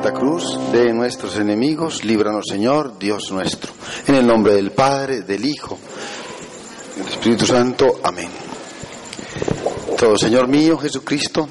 [0.00, 3.72] Santa Cruz de nuestros enemigos, líbranos Señor, Dios nuestro.
[4.06, 5.76] En el nombre del Padre, del Hijo,
[6.96, 7.98] del Espíritu Santo.
[8.04, 8.28] Amén.
[9.98, 11.48] Todo Señor mío, Jesucristo.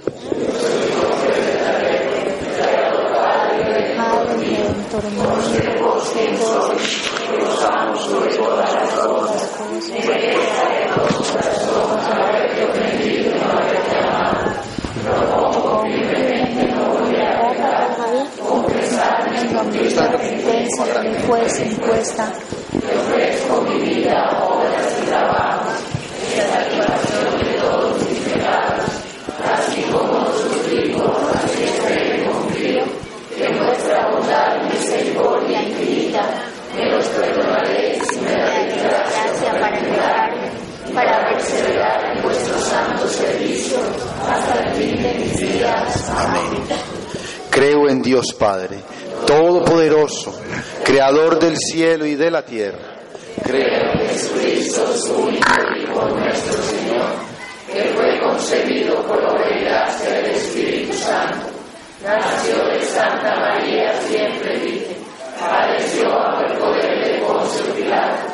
[21.28, 22.34] Pues impuesta.
[23.68, 25.74] mi vida, obras y trabajos,
[26.38, 28.90] la de todos mis pecados,
[29.46, 32.84] así como sufrimos, así espero y confío,
[33.38, 36.22] que nuestra bondad misericordia infinita
[36.76, 40.50] me los perdonaréis y me daréis gracia para entregarme,
[40.96, 43.78] para perseverar en vuestro santo servicio
[44.28, 46.10] hasta el fin de mis días.
[46.10, 46.64] Amén.
[47.52, 48.97] Creo en Dios Padre
[50.86, 53.02] Creador del cielo y de la tierra.
[53.44, 57.11] Creo en Jesucristo, su único Hijo nuestro Señor,
[57.72, 61.47] que fue concebido por la gracia del Espíritu Santo.
[62.03, 64.96] Nació de Santa María, siempre dice,
[65.40, 68.28] padeció bajo el poder de Poncio Pilato,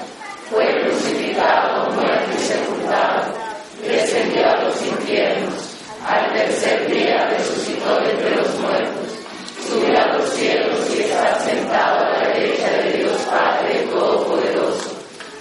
[0.51, 3.33] fue crucificado, muerto y sepultado,
[3.81, 5.75] descendió a los infiernos,
[6.07, 9.03] al tercer día resucitó de entre los muertos
[9.73, 14.91] subió a los cielos y está sentado a la derecha de Dios Padre Todopoderoso.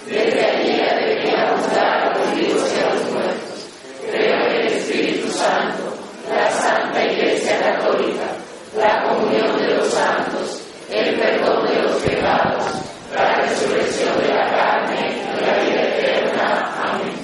[0.07, 3.69] Desde allí debería juzgar a los vivos y a los muertos.
[4.09, 5.93] Creo en el Espíritu Santo,
[6.29, 8.27] la Santa Iglesia Católica,
[8.77, 12.63] la comunión de los santos, el perdón de los pecados,
[13.13, 16.71] la resurrección de la carne y la vida eterna.
[16.83, 17.23] Amén.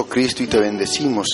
[0.11, 1.27] oh Cristo, y te bendecimos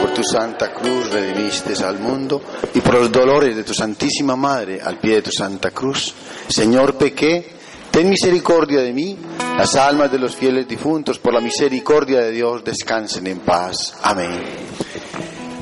[0.00, 2.42] por tu santa cruz redimiste al mundo
[2.74, 6.14] y por los dolores de tu Santísima Madre al pie de tu santa cruz.
[6.48, 7.52] Señor, pequé,
[7.90, 9.16] ten misericordia de mí,
[9.56, 13.94] las almas de los fieles difuntos, por la misericordia de Dios, descansen en paz.
[14.02, 14.42] Amén.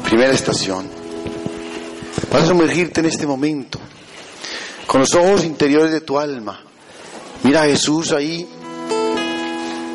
[0.04, 0.88] Primera estación.
[2.32, 3.78] Vas a sumergirte en este momento,
[4.86, 6.60] con los ojos interiores de tu alma.
[7.44, 8.48] Mira a Jesús ahí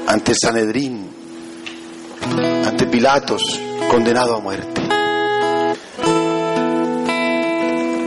[0.08, 1.07] ante Sanedrín,
[2.86, 3.42] Pilatos,
[3.90, 4.82] condenado a muerte.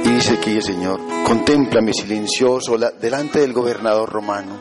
[0.05, 4.59] Y dice aquí, Señor, contémplame silencioso delante del gobernador romano,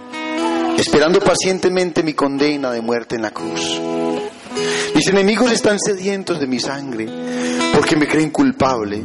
[0.77, 3.79] esperando pacientemente mi condena de muerte en la cruz.
[4.95, 7.07] Mis enemigos están sedientos de mi sangre,
[7.73, 9.03] porque me creen culpable,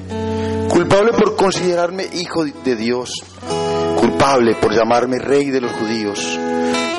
[0.68, 3.10] culpable por considerarme hijo de Dios,
[3.98, 6.38] culpable por llamarme rey de los judíos,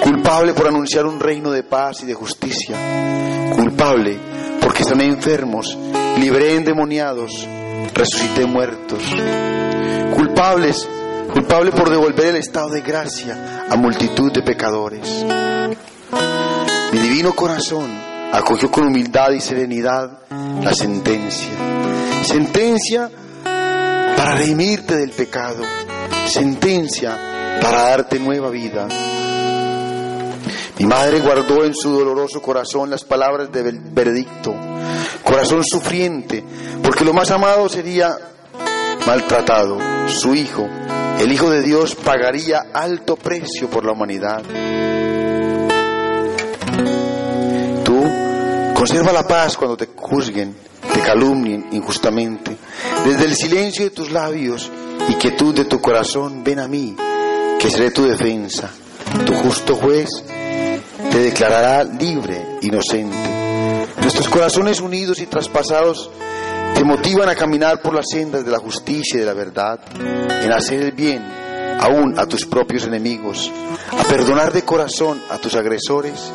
[0.05, 2.77] culpable por anunciar un reino de paz y de justicia,
[3.55, 4.15] culpable
[4.61, 5.75] porque están enfermos,
[6.19, 7.47] libré endemoniados,
[7.91, 9.01] resucité muertos,
[10.15, 10.87] culpables,
[11.33, 15.25] culpable por devolver el estado de gracia a multitud de pecadores.
[16.91, 17.89] Mi divino corazón
[18.31, 20.19] acogió con humildad y serenidad
[20.61, 21.49] la sentencia,
[22.21, 23.09] sentencia
[23.43, 25.63] para redimirte del pecado,
[26.27, 28.87] sentencia para darte nueva vida.
[30.77, 34.53] Mi madre guardó en su doloroso corazón las palabras del veredicto,
[35.23, 36.43] corazón sufriente,
[36.83, 38.17] porque lo más amado sería
[39.07, 39.77] maltratado.
[40.09, 40.67] Su hijo,
[41.17, 44.43] el Hijo de Dios, pagaría alto precio por la humanidad.
[47.85, 48.03] Tú
[48.73, 50.57] conserva la paz cuando te juzguen,
[50.93, 52.57] te calumnien injustamente.
[53.05, 54.69] Desde el silencio de tus labios
[55.07, 56.97] y quietud de tu corazón, ven a mí,
[57.59, 58.69] que seré tu defensa,
[59.25, 60.09] tu justo juez
[61.11, 63.15] te declarará libre, inocente.
[64.01, 66.09] Nuestros corazones unidos y traspasados
[66.75, 70.51] te motivan a caminar por las sendas de la justicia y de la verdad, en
[70.51, 71.23] hacer el bien
[71.79, 73.51] aún a tus propios enemigos,
[73.91, 76.31] a perdonar de corazón a tus agresores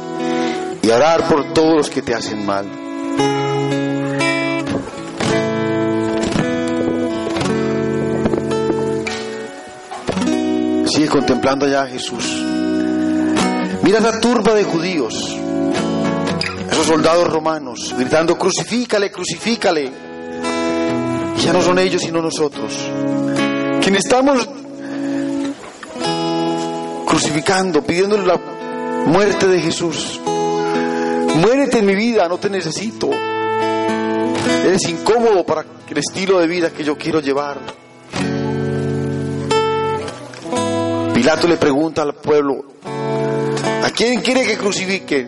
[0.82, 2.66] y a orar por todos los que te hacen mal.
[10.86, 12.59] Sigue contemplando allá a Jesús.
[13.90, 15.36] Mira esa turba de judíos,
[16.70, 19.90] esos soldados romanos, gritando, crucifícale, crucifícale.
[21.44, 22.72] Ya no son ellos sino nosotros.
[23.82, 24.48] Quienes estamos
[27.04, 28.40] crucificando, pidiéndole la
[29.06, 30.20] muerte de Jesús.
[31.34, 33.10] Muérete en mi vida, no te necesito.
[33.10, 37.58] Eres incómodo para el estilo de vida que yo quiero llevar.
[41.12, 42.79] Pilato le pregunta al pueblo, ¿a
[44.00, 45.26] quién quiere que crucifique?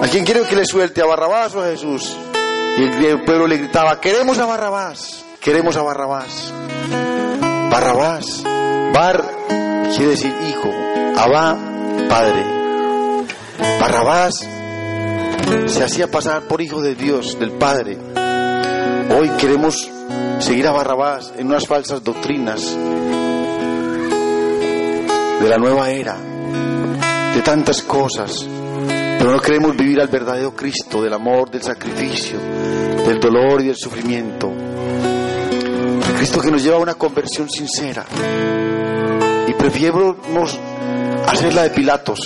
[0.00, 1.02] ¿A quién quiere que le suelte?
[1.02, 2.16] ¿A Barrabás o a Jesús?
[2.78, 6.50] Y el pueblo le gritaba, queremos a Barrabás, queremos a Barrabás.
[7.70, 8.42] Barrabás,
[8.94, 9.22] Bar
[9.94, 10.70] quiere decir hijo,
[11.18, 11.58] Abba,
[12.08, 12.42] padre.
[13.78, 14.48] Barrabás
[15.66, 17.98] se hacía pasar por hijo de Dios, del Padre.
[19.14, 19.90] Hoy queremos
[20.38, 22.62] seguir a Barrabás en unas falsas doctrinas
[25.40, 26.16] de la nueva era,
[27.34, 28.46] de tantas cosas,
[29.18, 32.38] pero no queremos vivir al verdadero Cristo, del amor, del sacrificio,
[33.06, 34.50] del dolor y del sufrimiento.
[36.16, 38.04] Cristo que nos lleva a una conversión sincera.
[39.48, 40.16] Y prefiero
[41.26, 42.20] hacerla de Pilatos,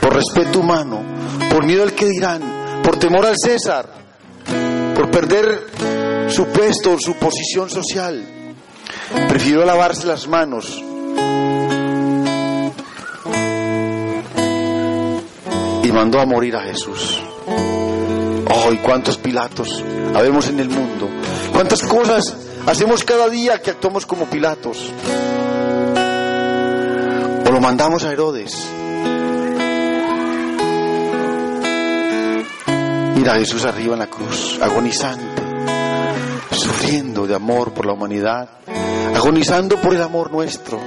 [0.00, 1.02] por respeto humano,
[1.50, 2.42] por miedo al que dirán,
[2.82, 3.88] por temor al César,
[4.94, 5.66] por perder
[6.28, 8.22] su puesto, su posición social.
[9.28, 10.82] Prefiero lavarse las manos
[15.92, 17.20] mandó a morir a Jesús.
[17.46, 19.82] ¡Ay, cuántos Pilatos
[20.14, 21.08] habemos en el mundo!
[21.52, 22.36] ¿Cuántas cosas
[22.66, 24.90] hacemos cada día que actuamos como Pilatos?
[27.46, 28.68] O lo mandamos a Herodes.
[33.16, 35.42] Mira a Jesús arriba en la cruz, agonizante,
[36.50, 38.48] sufriendo de amor por la humanidad,
[39.14, 40.80] agonizando por el amor nuestro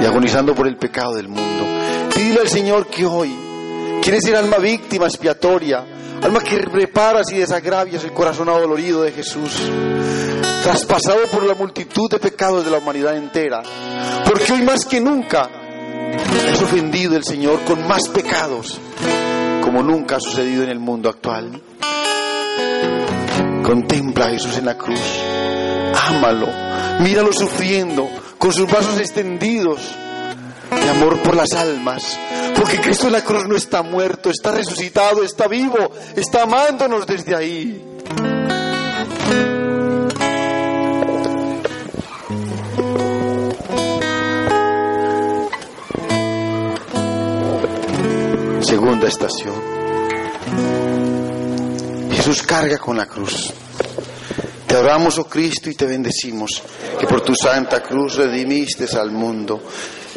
[0.00, 1.77] y agonizando por el pecado del mundo.
[2.18, 3.32] Pídele al Señor que hoy
[4.02, 5.84] quieres ser alma víctima expiatoria,
[6.20, 9.52] alma que reparas y desagravias el corazón adolorido de Jesús,
[10.64, 13.62] traspasado por la multitud de pecados de la humanidad entera,
[14.24, 15.48] porque hoy más que nunca
[16.52, 18.80] es ofendido el Señor con más pecados
[19.62, 21.62] como nunca ha sucedido en el mundo actual.
[23.62, 24.98] Contempla a Jesús en la cruz,
[26.08, 26.48] ámalo,
[26.98, 29.94] míralo sufriendo, con sus brazos extendidos
[30.70, 32.18] de amor por las almas,
[32.56, 37.34] porque Cristo en la cruz no está muerto, está resucitado, está vivo, está amándonos desde
[37.34, 37.84] ahí.
[48.60, 49.54] Segunda estación.
[52.12, 53.52] Jesús carga con la cruz.
[54.66, 56.62] Te adoramos, oh Cristo, y te bendecimos,
[57.00, 59.62] que por tu santa cruz redimiste al mundo,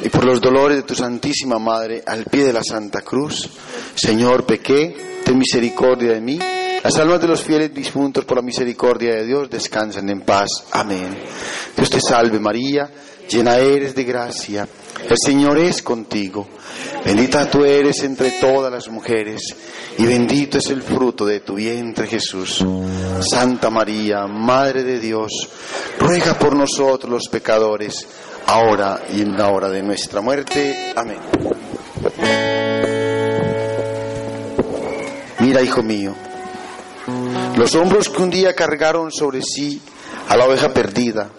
[0.03, 3.49] y por los dolores de tu Santísima Madre, al pie de la Santa Cruz,
[3.95, 6.39] Señor, pequé, ten misericordia de mí.
[6.83, 10.47] Las almas de los fieles difuntos por la misericordia de Dios descansen en paz.
[10.71, 11.15] Amén.
[11.75, 12.89] Dios te salve María,
[13.29, 14.67] llena eres de gracia.
[15.07, 16.47] El Señor es contigo.
[17.05, 19.41] Bendita tú eres entre todas las mujeres
[19.97, 22.65] y bendito es el fruto de tu vientre Jesús.
[23.19, 25.31] Santa María, Madre de Dios,
[25.99, 28.07] ruega por nosotros los pecadores,
[28.47, 30.93] ahora y en la hora de nuestra muerte.
[30.95, 31.19] Amén.
[35.39, 36.13] Mira, hijo mío,
[37.57, 39.81] los hombros que un día cargaron sobre sí
[40.29, 41.29] a la oveja perdida,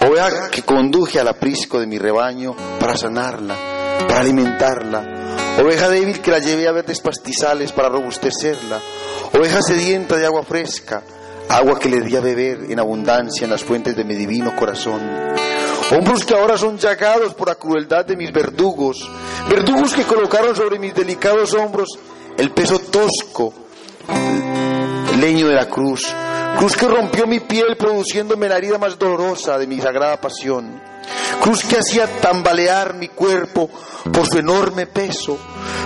[0.00, 3.56] oveja que conduje al aprisco de mi rebaño para sanarla,
[4.06, 8.80] para alimentarla, oveja débil que la llevé a verdes pastizales para robustecerla,
[9.34, 11.02] oveja sedienta de agua fresca,
[11.48, 15.00] agua que le di a beber en abundancia en las fuentes de mi divino corazón.
[15.94, 19.06] Hombros que ahora son llagados por la crueldad de mis verdugos,
[19.50, 21.98] verdugos que colocaron sobre mis delicados hombros
[22.38, 23.52] el peso tosco,
[25.12, 26.10] el leño de la cruz,
[26.58, 30.80] cruz que rompió mi piel produciéndome la herida más dolorosa de mi sagrada pasión,
[31.42, 33.68] cruz que hacía tambalear mi cuerpo
[34.10, 35.38] por su enorme peso,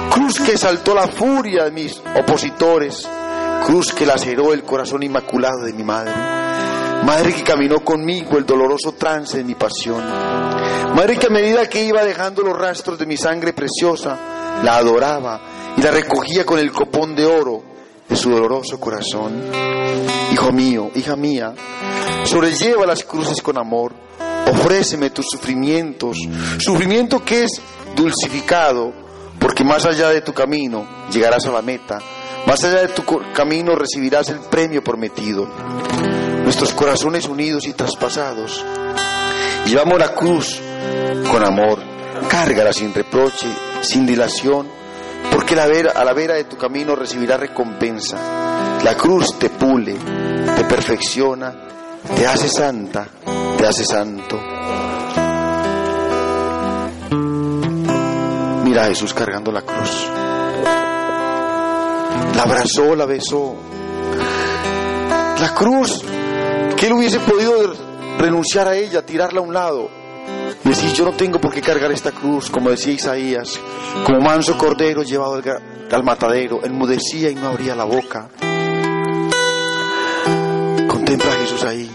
[0.09, 3.09] cruz que saltó la furia de mis opositores,
[3.67, 6.13] cruz que laceró el corazón inmaculado de mi madre,
[7.07, 11.85] madre que caminó conmigo el doloroso trance de mi pasión, madre que a medida que
[11.85, 14.19] iba dejando los rastros de mi sangre preciosa,
[14.65, 15.41] la adoraba
[15.77, 17.63] y la recogía con el copón de oro
[18.09, 19.41] de su doloroso corazón.
[20.33, 21.55] Hijo mío, hija mía,
[22.25, 23.93] sobrelleva las cruces con amor,
[24.51, 26.19] ofréceme tus sufrimientos,
[26.59, 27.61] sufrimiento que es
[27.95, 28.93] dulcificado,
[29.39, 32.01] porque más allá de tu camino llegarás a la meta,
[32.49, 35.49] más allá de tu camino recibirás el premio prometido.
[36.47, 38.65] Nuestros corazones unidos y traspasados,
[39.67, 40.61] llevamos la cruz
[41.29, 41.81] con amor,
[42.29, 43.49] cárgala sin reproche,
[43.81, 44.69] sin dilación,
[45.33, 49.97] porque a la vera de tu camino recibirás recompensa, La cruz te pule,
[50.57, 51.53] te perfecciona,
[52.15, 53.09] te hace santa,
[53.59, 54.41] te hace santo.
[58.63, 60.09] Mira a Jesús cargando la cruz.
[62.37, 63.57] La abrazó, la besó.
[65.41, 66.03] La cruz,
[66.77, 67.75] que él hubiese podido
[68.19, 69.89] renunciar a ella, tirarla a un lado.
[70.63, 73.59] Decir, yo no tengo por qué cargar esta cruz, como decía Isaías,
[74.05, 78.29] como manso cordero llevado al, al matadero, enmudecía y no abría la boca.
[80.89, 81.91] Contempla a Jesús ahí.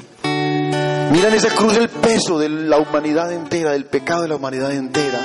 [1.11, 4.71] Mira en esa cruz el peso de la humanidad entera, del pecado de la humanidad
[4.71, 5.19] entera.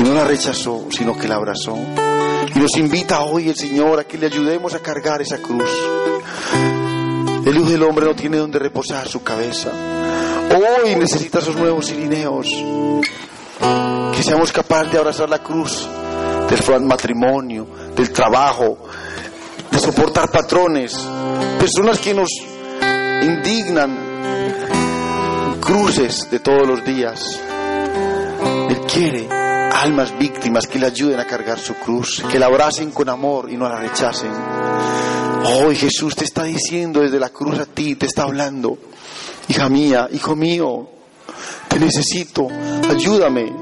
[0.00, 1.76] Y no la rechazó, sino que la abrazó.
[2.54, 5.68] Y nos invita hoy el Señor a que le ayudemos a cargar esa cruz.
[7.56, 9.70] El del Hombre no tiene donde reposar su cabeza.
[10.50, 12.48] Hoy necesita esos nuevos sirineos.
[14.14, 15.88] Que seamos capaces de abrazar la cruz
[16.50, 18.76] del matrimonio, del trabajo,
[19.70, 20.98] de soportar patrones,
[21.58, 22.28] personas que nos
[23.22, 23.96] indignan,
[25.58, 27.40] cruces de todos los días.
[28.68, 33.08] Él quiere almas víctimas que le ayuden a cargar su cruz, que la abracen con
[33.08, 35.15] amor y no la rechacen.
[35.48, 38.78] Hoy Jesús te está diciendo desde la cruz a ti, te está hablando,
[39.46, 40.88] hija mía, hijo mío,
[41.68, 42.48] te necesito,
[42.90, 43.52] ayúdame.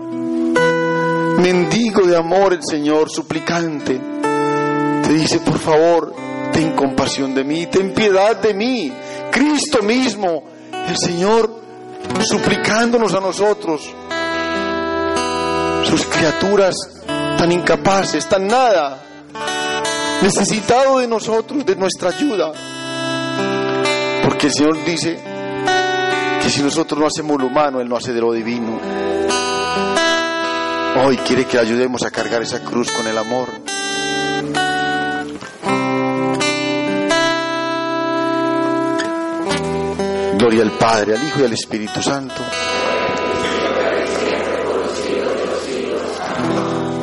[1.42, 4.00] Mendigo de amor el Señor, suplicante,
[5.02, 6.14] te dice, por favor,
[6.54, 8.90] ten compasión de mí, ten piedad de mí.
[9.30, 10.44] Cristo mismo,
[10.88, 11.54] el Señor,
[12.26, 13.82] suplicándonos a nosotros,
[15.84, 16.76] sus criaturas
[17.36, 19.02] tan incapaces, tan nada,
[20.23, 22.52] necesitado de nosotros, de nuestra ayuda.
[24.25, 25.18] Porque el Señor dice
[26.42, 28.80] que si nosotros no hacemos lo humano, Él no hace de lo divino.
[31.04, 33.49] Hoy quiere que ayudemos a cargar esa cruz con el amor.
[40.38, 42.42] Gloria al Padre, al Hijo y al Espíritu Santo.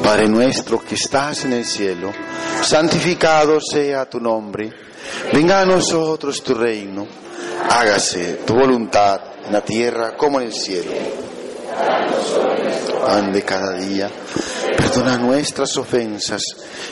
[0.04, 2.12] Padre nuestro que estás en el cielo,
[2.62, 4.72] santificado sea tu nombre.
[5.34, 7.08] Venga a nosotros tu reino.
[7.70, 10.92] Hágase tu voluntad en la tierra como en el cielo.
[13.06, 14.10] Pan de cada día.
[14.78, 16.42] Perdona nuestras ofensas,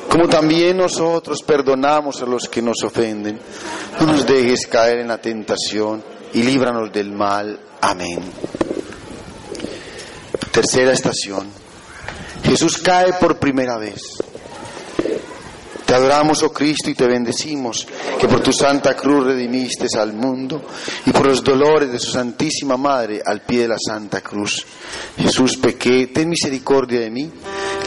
[0.09, 3.39] como también nosotros perdonamos a los que nos ofenden.
[3.99, 7.59] No nos dejes caer en la tentación y líbranos del mal.
[7.81, 8.19] Amén.
[10.51, 11.47] Tercera estación.
[12.43, 14.01] Jesús cae por primera vez.
[15.89, 17.87] Te adoramos, oh Cristo, y te bendecimos,
[18.19, 20.61] que por tu santa cruz redimiste al mundo
[21.03, 24.63] y por los dolores de su Santísima Madre al pie de la santa cruz.
[25.17, 27.31] Jesús, pequé, ten misericordia de mí.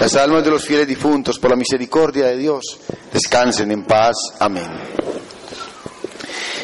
[0.00, 2.76] Las almas de los fieles difuntos, por la misericordia de Dios,
[3.12, 4.16] descansen en paz.
[4.40, 4.66] Amén.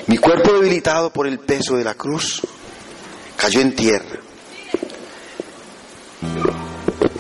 [0.09, 2.43] Mi cuerpo debilitado por el peso de la cruz
[3.37, 4.19] cayó en tierra.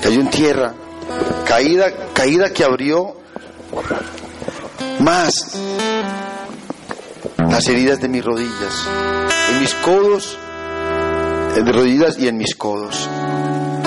[0.03, 0.75] Cayó en tierra,
[1.47, 3.15] caída, caída que abrió
[5.01, 5.57] más
[7.39, 8.89] las heridas de mis rodillas,
[9.51, 10.39] en mis codos,
[11.57, 13.09] en mis rodillas y en mis codos.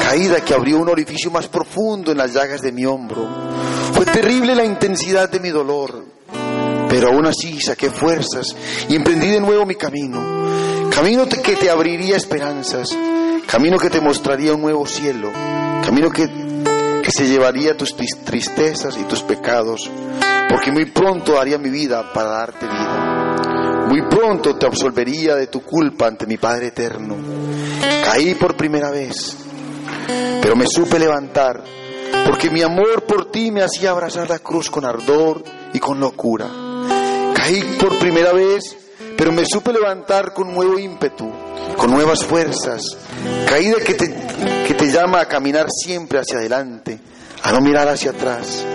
[0.02, 3.28] Caída que abrió un orificio más profundo en las llagas de mi hombro.
[3.94, 6.04] Fue terrible la intensidad de mi dolor,
[6.90, 8.56] pero aún así saqué fuerzas
[8.90, 10.90] y emprendí de nuevo mi camino.
[10.94, 12.90] Camino que te abriría esperanzas,
[13.48, 15.32] camino que te mostraría un nuevo cielo,
[15.84, 16.51] camino que
[17.12, 19.90] se llevaría tus tristezas y tus pecados,
[20.50, 23.88] porque muy pronto haría mi vida para darte vida.
[23.90, 27.18] Muy pronto te absolvería de tu culpa ante mi Padre eterno.
[28.06, 29.36] Caí por primera vez,
[30.42, 31.62] pero me supe levantar,
[32.26, 36.48] porque mi amor por ti me hacía abrazar la cruz con ardor y con locura.
[37.36, 38.78] Caí por primera vez,
[39.22, 41.32] pero me supe levantar con nuevo ímpetu,
[41.78, 42.82] con nuevas fuerzas.
[43.48, 44.12] Caída que te,
[44.68, 47.00] que te llama a caminar siempre hacia adelante,
[47.44, 48.66] a no mirar hacia atrás.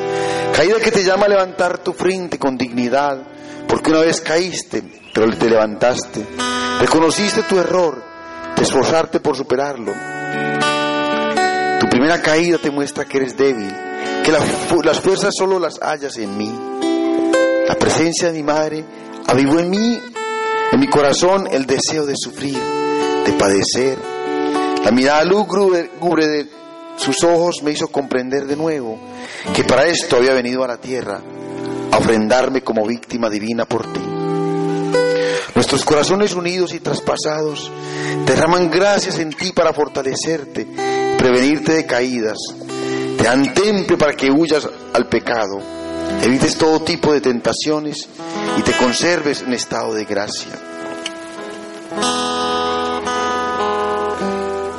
[0.54, 3.18] Caída que te llama a levantar tu frente con dignidad,
[3.66, 6.24] porque una vez caíste, pero te levantaste.
[6.78, 8.00] Reconociste tu error,
[8.54, 9.92] te esforzarte por superarlo.
[11.80, 13.74] Tu primera caída te muestra que eres débil,
[14.24, 16.54] que las fuerzas solo las hallas en mí.
[17.66, 18.84] La presencia de mi madre
[19.26, 20.00] avivó en mí
[20.72, 22.58] en mi corazón el deseo de sufrir,
[23.24, 23.98] de padecer.
[24.84, 26.46] La mirada lúgubre de
[26.96, 28.98] sus ojos me hizo comprender de nuevo
[29.54, 31.20] que para esto había venido a la tierra,
[31.90, 34.00] a ofrendarme como víctima divina por ti.
[35.54, 37.70] Nuestros corazones unidos y traspasados
[38.26, 40.66] derraman gracias en ti para fortalecerte,
[41.16, 42.36] prevenirte de caídas.
[43.16, 45.60] Te dan temple para que huyas al pecado.
[46.22, 48.08] Evites todo tipo de tentaciones
[48.58, 50.52] y te conserves en estado de gracia.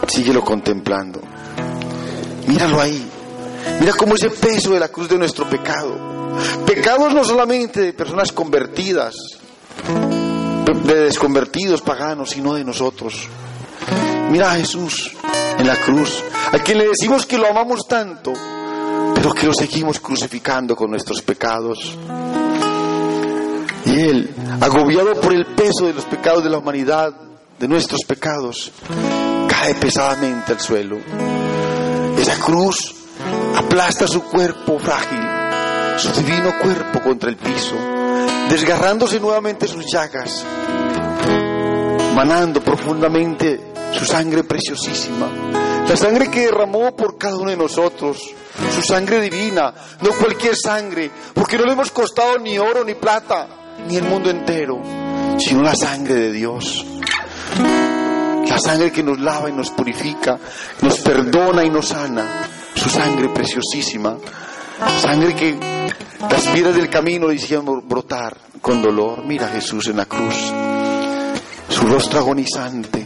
[0.07, 1.21] Síguelo contemplando.
[2.47, 3.07] Míralo ahí.
[3.79, 5.95] Mira cómo ese peso de la cruz de nuestro pecado.
[6.65, 9.15] Pecados no solamente de personas convertidas,
[10.83, 13.27] de desconvertidos paganos, sino de nosotros.
[14.31, 15.11] Mira a Jesús
[15.57, 18.33] en la cruz, a quien le decimos que lo amamos tanto,
[19.27, 21.97] pero que lo seguimos crucificando con nuestros pecados.
[23.85, 27.13] Y Él, agobiado por el peso de los pecados de la humanidad,
[27.59, 28.71] de nuestros pecados,
[29.49, 30.97] cae pesadamente al suelo.
[32.17, 32.95] Esa cruz
[33.53, 35.19] aplasta su cuerpo frágil,
[35.97, 37.75] su divino cuerpo contra el piso,
[38.49, 40.45] desgarrándose nuevamente sus llagas,
[42.15, 45.27] manando profundamente su sangre preciosísima,
[45.87, 48.17] la sangre que derramó por cada uno de nosotros,
[48.75, 53.47] su sangre divina, no cualquier sangre, porque no le hemos costado ni oro ni plata,
[53.87, 54.81] ni el mundo entero,
[55.39, 56.85] sino la sangre de Dios.
[58.49, 60.39] La sangre que nos lava y nos purifica,
[60.81, 62.47] nos perdona y nos sana.
[62.73, 64.17] Su sangre preciosísima.
[64.99, 65.57] Sangre que
[66.19, 69.23] las piedras del camino le hicieron brotar con dolor.
[69.25, 70.35] Mira a Jesús en la cruz.
[71.69, 73.05] Su rostro agonizante.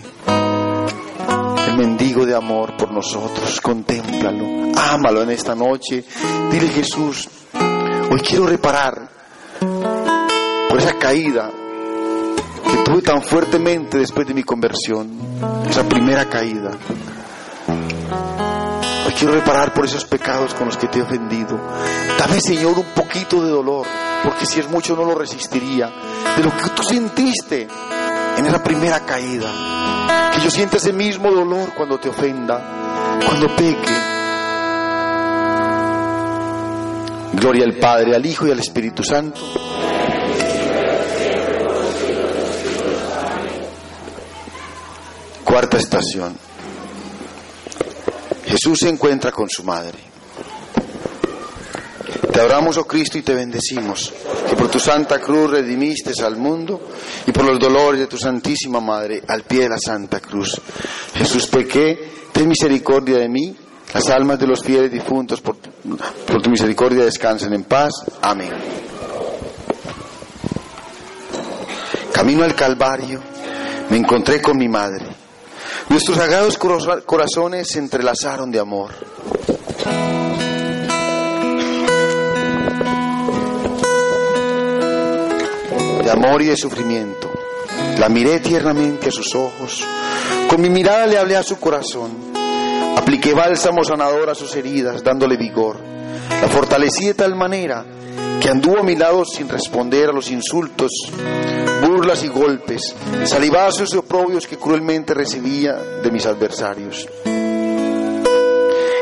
[1.67, 3.60] El mendigo de amor por nosotros.
[3.62, 4.71] Contémplalo.
[4.76, 6.04] Ámalo en esta noche.
[6.52, 7.30] Dile Jesús,
[8.12, 9.10] hoy quiero reparar
[10.69, 11.50] por esa caída
[12.69, 15.10] que tuve tan fuertemente después de mi conversión,
[15.69, 16.71] esa primera caída.
[19.06, 21.60] Hoy quiero reparar por esos pecados con los que te he ofendido.
[22.17, 23.86] Dame, Señor, un poquito de dolor,
[24.24, 25.91] porque si es mucho no lo resistiría,
[26.38, 27.67] de lo que tú sentiste
[28.38, 30.32] en esa primera caída.
[30.34, 33.94] Que yo sienta ese mismo dolor cuando te ofenda, cuando peque.
[37.34, 39.41] Gloria al Padre, al Hijo y al Espíritu Santo.
[45.44, 46.38] Cuarta estación.
[48.46, 50.11] Jesús se encuentra con su madre.
[52.32, 54.13] Te adoramos, oh Cristo, y te bendecimos,
[54.50, 56.80] que por tu santa cruz redimiste al mundo
[57.28, 60.60] y por los dolores de tu santísima madre al pie de la santa cruz.
[61.13, 63.56] Jesús, pequé, ten misericordia de mí,
[63.94, 67.91] las almas de los fieles difuntos por, tu misericordia descansen en paz.
[68.22, 68.52] Amén.
[72.13, 73.20] Camino al Calvario,
[73.89, 75.06] me encontré con mi madre.
[75.89, 78.91] Nuestros sagrados corazones se entrelazaron de amor.
[86.04, 87.32] De amor y de sufrimiento.
[88.00, 89.86] La miré tiernamente a sus ojos.
[90.50, 92.12] Con mi mirada le hablé a su corazón.
[92.98, 95.78] Apliqué bálsamo sanador a sus heridas, dándole vigor.
[96.30, 97.86] La fortalecí de tal manera
[98.42, 100.92] que anduvo a mi lado sin responder a los insultos,
[101.86, 107.08] burlas y golpes, salivazos y oprobios que cruelmente recibía de mis adversarios.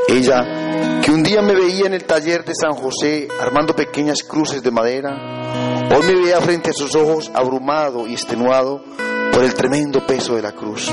[0.10, 0.69] Ella,
[1.10, 5.89] un día me veía en el taller de San José armando pequeñas cruces de madera,
[5.95, 8.84] hoy me veía frente a sus ojos abrumado y extenuado
[9.32, 10.88] por el tremendo peso de la cruz.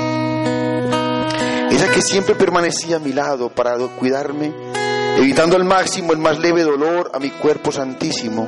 [1.69, 4.53] Ella que siempre permanecía a mi lado para cuidarme
[5.17, 8.47] evitando al máximo el más leve dolor a mi cuerpo santísimo,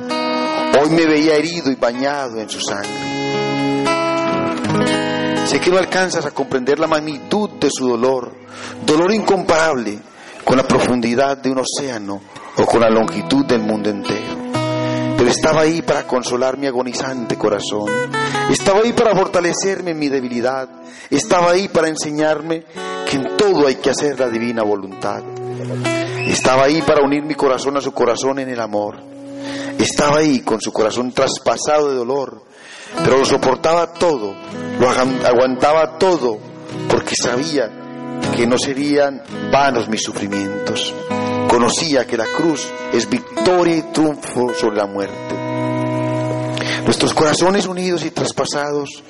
[0.80, 3.10] hoy me veía herido y bañado en su sangre.
[5.46, 8.32] Sé que no alcanzas a comprender la magnitud de su dolor,
[8.84, 10.09] dolor incomparable
[10.44, 12.20] con la profundidad de un océano
[12.56, 14.38] o con la longitud del mundo entero.
[15.16, 17.90] Pero estaba ahí para consolar mi agonizante corazón,
[18.50, 20.68] estaba ahí para fortalecerme en mi debilidad,
[21.10, 22.64] estaba ahí para enseñarme
[23.08, 25.22] que en todo hay que hacer la divina voluntad.
[26.26, 28.96] Estaba ahí para unir mi corazón a su corazón en el amor.
[29.78, 32.42] Estaba ahí con su corazón traspasado de dolor,
[33.04, 34.34] pero lo soportaba todo,
[34.78, 36.38] lo aguantaba todo,
[36.88, 37.70] porque sabía
[38.36, 40.94] que no serían vanos mis sufrimientos.
[41.48, 45.34] Conocía que la cruz es victoria y triunfo sobre la muerte.
[46.84, 49.02] Nuestros corazones unidos y traspasados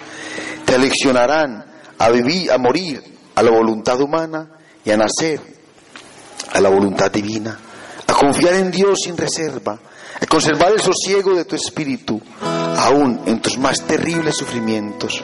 [0.64, 1.64] te aleccionarán
[1.98, 3.02] a vivir, a morir
[3.34, 4.50] a la voluntad humana
[4.84, 5.40] y a nacer
[6.52, 7.58] a la voluntad divina,
[8.06, 9.78] a confiar en Dios sin reserva,
[10.20, 12.20] a conservar el sosiego de tu espíritu,
[12.80, 15.22] aún en tus más terribles sufrimientos,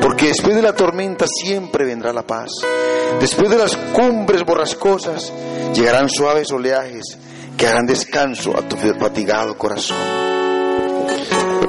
[0.00, 2.48] porque después de la tormenta siempre vendrá la paz,
[3.20, 5.32] después de las cumbres borrascosas
[5.74, 7.18] llegarán suaves oleajes
[7.56, 9.96] que harán descanso a tu fatigado corazón.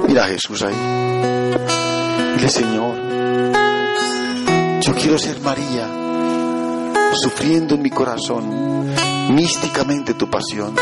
[0.06, 0.74] Mira a Jesús ahí,
[2.36, 2.96] dile Señor,
[4.80, 5.86] yo quiero ser María,
[7.22, 8.94] sufriendo en mi corazón
[9.34, 10.74] místicamente tu pasión.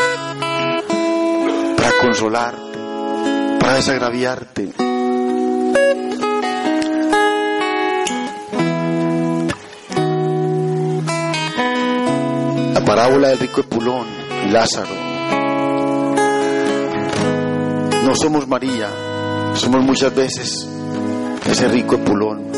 [1.75, 2.66] para consolarte,
[3.67, 4.71] para desagraviarte.
[12.73, 14.07] La parábola del rico Epulón
[14.51, 14.95] Lázaro.
[18.05, 18.87] No somos María,
[19.55, 20.65] somos muchas veces
[21.45, 22.49] ese rico Epulón.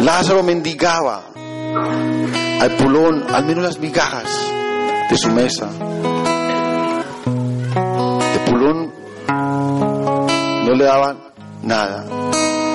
[0.00, 1.22] Lázaro mendigaba
[2.60, 4.28] al Epulón al menos las migajas
[5.08, 5.70] de su mesa.
[10.74, 11.18] No le daban
[11.62, 12.04] nada.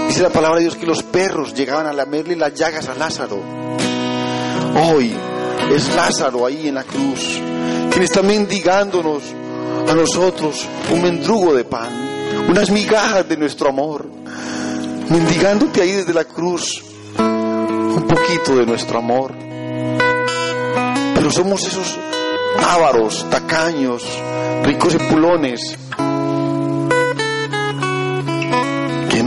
[0.08, 3.42] Dice la palabra de Dios que los perros llegaban a lamerle las llagas a Lázaro.
[4.76, 5.14] Hoy
[5.76, 7.42] es Lázaro ahí en la cruz,
[7.92, 9.24] quien está mendigándonos
[9.90, 11.90] a nosotros un mendrugo de pan,
[12.48, 14.10] unas migajas de nuestro amor,
[15.10, 16.82] mendigándote ahí desde la cruz
[17.18, 19.34] un poquito de nuestro amor.
[21.16, 21.98] Pero somos esos
[22.66, 24.04] ávaros, tacaños,
[24.64, 25.89] ricos epulones, que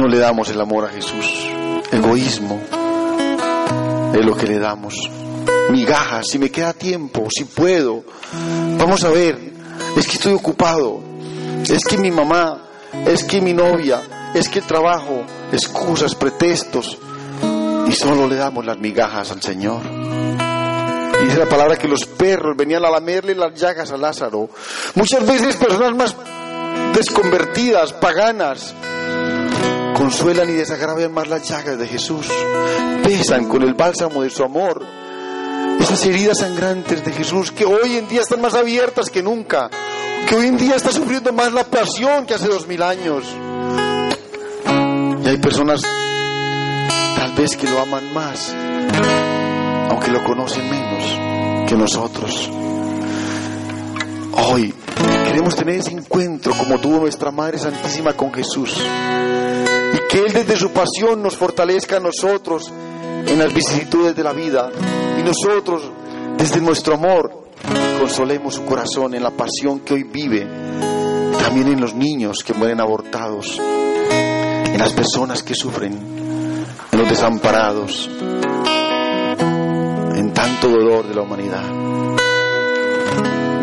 [0.02, 1.48] no le damos el amor a Jesús.
[1.92, 2.60] Egoísmo
[4.12, 4.96] es lo que le damos.
[5.70, 8.02] Migajas, si me queda tiempo, si puedo.
[8.78, 9.38] Vamos a ver,
[9.96, 11.00] es que estoy ocupado,
[11.62, 12.64] es que mi mamá,
[13.06, 14.02] es que mi novia,
[14.34, 16.98] es que el trabajo, excusas, pretextos,
[17.86, 19.82] y solo le damos las migajas al Señor.
[19.84, 24.48] Y dice la palabra que los perros venían a lamerle las llagas a Lázaro.
[24.96, 26.16] Muchas veces personas más
[26.92, 28.74] desconvertidas, paganas,
[30.02, 32.26] consuelan y desagravian más las llagas de Jesús.
[33.04, 34.84] Pesan con el bálsamo de su amor.
[35.78, 39.70] Esas heridas sangrantes de Jesús que hoy en día están más abiertas que nunca.
[40.28, 43.24] Que hoy en día está sufriendo más la pasión que hace dos mil años.
[45.24, 48.52] Y hay personas tal vez que lo aman más,
[49.88, 52.50] aunque lo conocen menos que nosotros.
[54.35, 54.75] Hoy
[55.25, 58.77] queremos tener ese encuentro como tuvo nuestra Madre Santísima con Jesús.
[59.95, 62.73] Y que Él desde su pasión nos fortalezca a nosotros
[63.27, 64.71] en las vicisitudes de la vida.
[65.18, 65.83] Y nosotros
[66.37, 67.49] desde nuestro amor
[67.99, 70.47] consolemos su corazón en la pasión que hoy vive.
[71.38, 73.59] También en los niños que mueren abortados.
[73.59, 75.92] En las personas que sufren.
[76.92, 78.09] En los desamparados.
[80.14, 81.82] En tanto dolor de la humanidad.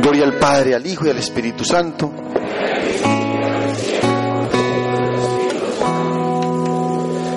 [0.09, 2.11] Gloria al Padre, al Hijo y al Espíritu Santo.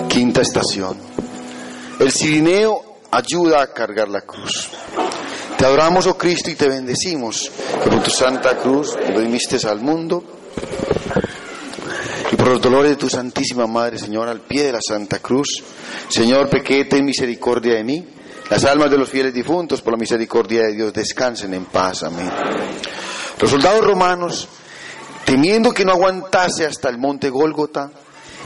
[0.08, 0.96] Quinta estación.
[2.00, 4.70] El cirineo ayuda a cargar la cruz.
[5.58, 7.52] Te adoramos, oh Cristo, y te bendecimos,
[7.84, 10.24] que por tu santa cruz redimiste al mundo
[12.32, 15.62] y por los dolores de tu Santísima Madre, Señor, al pie de la Santa Cruz.
[16.08, 18.06] Señor, pequete ten misericordia de mí.
[18.50, 22.02] Las almas de los fieles difuntos, por la misericordia de Dios, descansen en paz.
[22.02, 22.30] Amén.
[23.40, 24.48] Los soldados romanos,
[25.24, 27.90] temiendo que no aguantase hasta el monte Gólgota,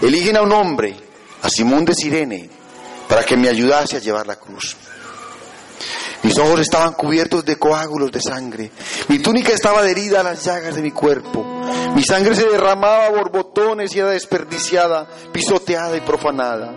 [0.00, 0.96] eligen a un hombre,
[1.42, 2.48] a Simón de Sirene,
[3.08, 4.76] para que me ayudase a llevar la cruz.
[6.22, 8.70] Mis ojos estaban cubiertos de coágulos de sangre.
[9.08, 11.44] Mi túnica estaba adherida a las llagas de mi cuerpo.
[11.94, 16.72] Mi sangre se derramaba a borbotones y era desperdiciada, pisoteada y profanada.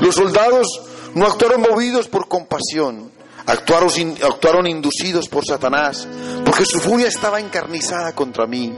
[0.00, 0.66] Los soldados
[1.14, 3.10] no actuaron movidos por compasión,
[3.46, 3.90] actuaron,
[4.22, 6.08] actuaron inducidos por Satanás,
[6.44, 8.72] porque su furia estaba encarnizada contra mí,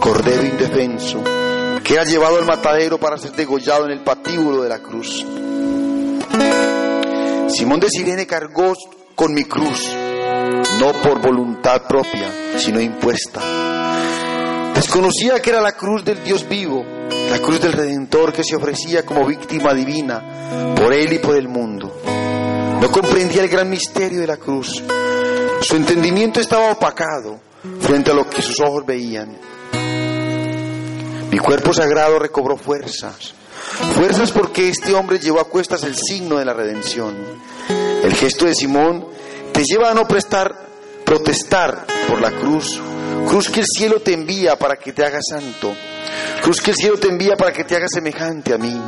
[0.00, 1.22] cordero indefenso,
[1.82, 5.24] que era llevado al matadero para ser degollado en el patíbulo de la cruz.
[7.48, 8.74] Simón de Sirene cargó
[9.14, 9.88] con mi cruz,
[10.78, 13.40] no por voluntad propia, sino impuesta.
[14.74, 16.84] Desconocía que era la cruz del Dios vivo,
[17.30, 21.48] la cruz del Redentor que se ofrecía como víctima divina por él y por el
[21.48, 22.00] mundo.
[22.80, 24.82] No comprendía el gran misterio de la cruz.
[25.60, 27.40] Su entendimiento estaba opacado
[27.80, 29.36] frente a lo que sus ojos veían.
[31.30, 33.34] Mi cuerpo sagrado recobró fuerzas.
[33.94, 37.16] Fuerzas porque este hombre llevó a cuestas el signo de la redención.
[38.02, 39.06] El gesto de Simón
[39.52, 40.54] te lleva a no prestar,
[41.04, 42.80] protestar por la cruz.
[43.28, 45.74] Cruz que el cielo te envía para que te hagas santo.
[46.42, 48.80] Cruz que el cielo te envía para que te hagas semejante a mí.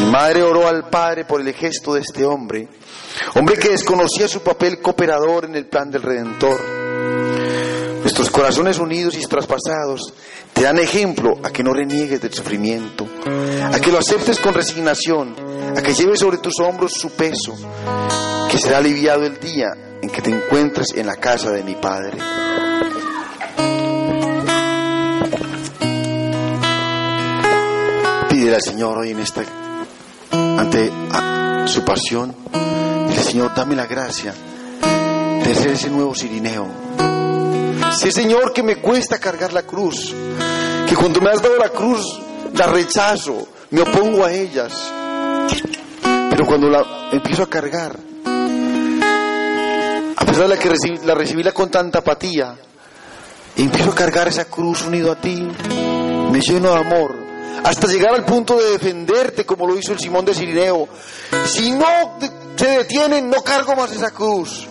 [0.00, 2.68] Mi madre oró al Padre por el gesto de este hombre,
[3.34, 6.60] hombre que desconocía su papel cooperador en el plan del Redentor.
[8.00, 10.14] Nuestros corazones unidos y traspasados
[10.52, 13.06] te dan ejemplo a que no reniegues del sufrimiento,
[13.72, 15.34] a que lo aceptes con resignación,
[15.76, 17.54] a que lleves sobre tus hombros su peso,
[18.50, 19.68] que será aliviado el día
[20.02, 22.18] en que te encuentres en la casa de mi Padre.
[28.54, 29.42] Al Señor hoy en esta,
[30.32, 30.90] ante
[31.66, 32.34] su pasión,
[33.08, 34.34] dile Señor, dame la gracia
[35.44, 36.90] de ser ese nuevo sirineo
[37.92, 40.14] Sé, Señor, que me cuesta cargar la cruz,
[40.88, 42.20] que cuando me has dado la cruz,
[42.54, 44.72] la rechazo, me opongo a ellas.
[46.30, 47.96] Pero cuando la empiezo a cargar,
[50.16, 52.56] a pesar de que recibí, la recibíla con tanta apatía,
[53.56, 55.46] empiezo a cargar esa cruz unido a ti,
[56.30, 57.19] me lleno de amor,
[57.64, 60.88] hasta llegar al punto de defenderte como lo hizo el Simón de Sirineo.
[61.46, 62.18] Si no
[62.56, 64.66] se detienen, no cargo más esa cruz.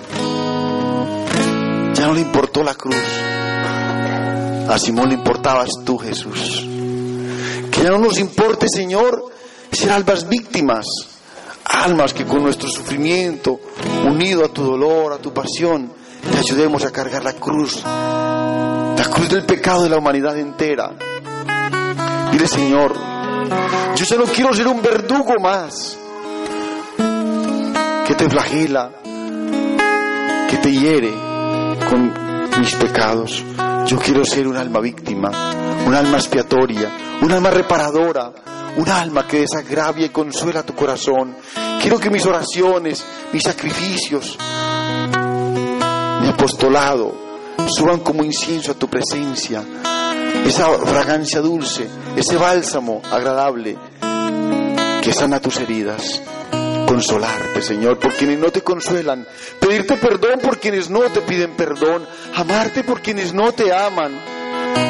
[1.94, 2.96] Ya no le importó la cruz.
[4.70, 6.66] A Simón le importabas tú, Jesús.
[7.72, 9.32] Que ya no nos importe, Señor,
[9.72, 10.86] ser almas víctimas,
[11.66, 13.60] almas que con nuestro sufrimiento,
[14.06, 15.92] unido a tu dolor, a tu pasión,
[16.32, 20.96] te ayudemos a cargar la cruz, la cruz del pecado de la humanidad entera.
[22.32, 22.96] Dile, Señor,
[23.96, 25.98] yo ya no quiero ser un verdugo más
[28.08, 28.92] que te flagela,
[30.50, 31.14] que te hiere
[31.90, 32.14] con
[32.60, 33.44] mis pecados.
[33.86, 35.30] Yo quiero ser un alma víctima,
[35.86, 38.32] un alma expiatoria, un alma reparadora,
[38.78, 41.36] un alma que desagravia y consuela tu corazón.
[41.82, 44.38] Quiero que mis oraciones, mis sacrificios,
[46.22, 47.14] mi apostolado
[47.68, 49.64] suban como incienso a tu presencia.
[50.46, 53.78] Esa fragancia dulce, ese bálsamo agradable
[55.02, 56.22] que sana tus heridas.
[56.88, 59.28] Consolarte, Señor, por quienes no te consuelan.
[59.60, 62.08] Pedirte perdón por quienes no te piden perdón.
[62.36, 64.20] Amarte por quienes no te aman.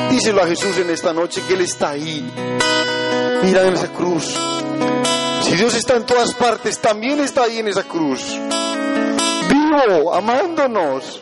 [0.09, 2.31] Díselo a Jesús en esta noche que Él está ahí.
[3.43, 4.33] Mira en esa cruz.
[5.41, 8.21] Si Dios está en todas partes, también está ahí en esa cruz.
[9.49, 11.21] Vivo, amándonos.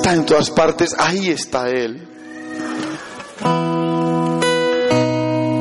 [0.00, 2.00] Está en todas partes, ahí está Él.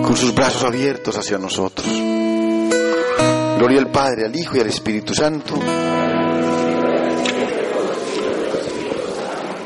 [0.02, 1.86] Con sus brazos abiertos hacia nosotros.
[1.86, 5.56] Gloria al Padre, al Hijo y al Espíritu Santo.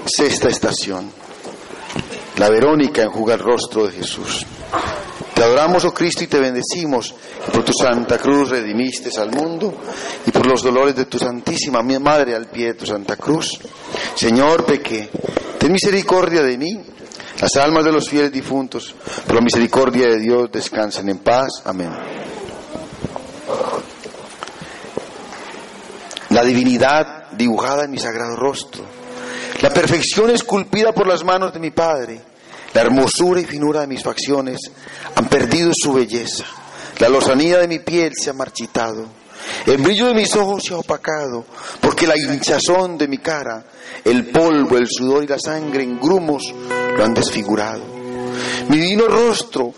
[0.05, 1.11] Sexta estación.
[2.37, 4.43] La Verónica enjuga el rostro de Jesús.
[5.43, 7.13] Adoramos, oh Cristo, y te bendecimos.
[7.51, 9.73] Por tu santa cruz redimiste al mundo
[10.25, 13.59] y por los dolores de tu santísima madre al pie de tu santa cruz.
[14.15, 15.09] Señor, pequé.
[15.59, 16.79] Ten misericordia de mí.
[17.41, 21.63] Las almas de los fieles difuntos, por la misericordia de Dios, descansen en paz.
[21.65, 21.91] Amén.
[26.29, 28.83] La divinidad dibujada en mi sagrado rostro.
[29.61, 32.32] La perfección esculpida por las manos de mi Padre.
[32.73, 34.59] La hermosura y finura de mis facciones
[35.15, 36.45] han perdido su belleza.
[36.99, 39.05] La lozanía de mi piel se ha marchitado.
[39.65, 41.45] El brillo de mis ojos se ha opacado,
[41.81, 43.65] porque la hinchazón de mi cara,
[44.03, 46.43] el polvo, el sudor y la sangre en grumos
[46.97, 47.83] lo han desfigurado.
[48.69, 49.73] Mi divino rostro,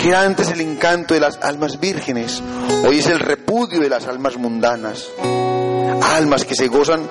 [0.00, 2.42] que era antes el encanto de las almas vírgenes,
[2.86, 5.08] hoy es el repudio de las almas mundanas.
[6.02, 7.08] Almas que se gozan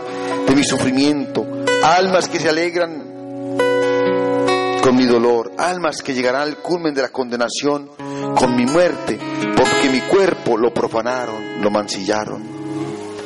[0.47, 1.45] de mi sufrimiento,
[1.83, 3.06] almas que se alegran
[4.87, 7.89] con mi dolor, almas que llegarán al culmen de la condenación
[8.37, 9.19] con mi muerte,
[9.53, 12.41] porque mi cuerpo lo profanaron, lo mancillaron.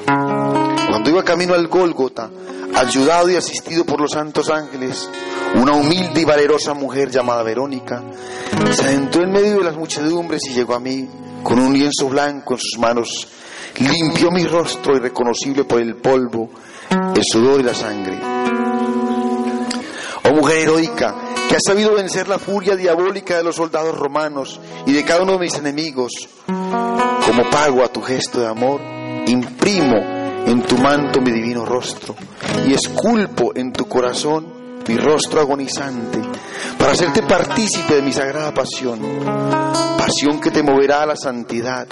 [0.04, 2.32] Cuando iba camino al Gólgota,
[2.74, 5.08] ayudado y asistido por los santos ángeles,
[5.54, 8.06] una humilde y valerosa mujer llamada Verónica
[8.72, 11.08] se adentró en medio de las muchedumbres y llegó a mí
[11.44, 13.28] con un lienzo blanco en sus manos,
[13.78, 16.50] limpió mi rostro irreconocible por el polvo,
[17.16, 18.20] el sudor y la sangre.
[20.24, 24.94] Oh mujer heroica, que has sabido vencer la furia diabólica de los soldados romanos y
[24.94, 26.14] de cada uno de mis enemigos,
[26.48, 28.80] como pago a tu gesto de amor,
[29.28, 29.98] imprimo
[30.46, 32.16] en tu manto mi divino rostro
[32.66, 36.22] y esculpo en tu corazón mi rostro agonizante
[36.80, 39.02] para hacerte partícipe de mi sagrada pasión,
[39.98, 41.86] pasión que te moverá a la santidad,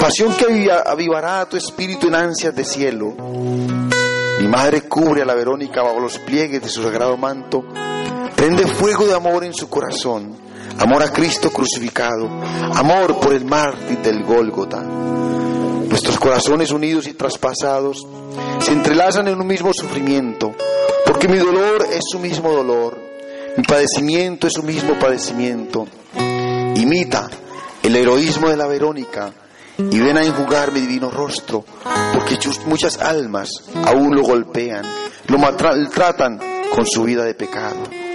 [0.00, 3.14] pasión que avivará a tu espíritu en ansias de cielo.
[4.40, 7.64] Mi madre cubre a la Verónica bajo los pliegues de su sagrado manto,
[8.36, 10.36] prende fuego de amor en su corazón,
[10.78, 12.28] amor a Cristo crucificado,
[12.74, 14.82] amor por el mártir del Gólgota.
[14.82, 18.06] Nuestros corazones unidos y traspasados
[18.60, 20.54] se entrelazan en un mismo sufrimiento,
[21.06, 22.98] porque mi dolor es su mismo dolor,
[23.56, 25.86] mi padecimiento es su mismo padecimiento.
[26.76, 27.30] Imita
[27.82, 29.32] el heroísmo de la Verónica
[29.78, 31.64] y ven a enjugar mi divino rostro,
[32.12, 33.48] porque muchas almas
[33.86, 34.84] aún lo golpean,
[35.28, 36.38] lo maltratan
[36.74, 38.05] con su vida de pecado.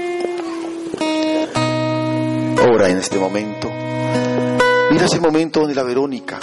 [2.70, 3.70] Ora en este momento.
[4.92, 6.40] Mira ese momento donde la Verónica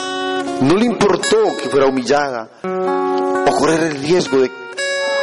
[0.60, 4.50] no le importó que fuera humillada o correr el riesgo de,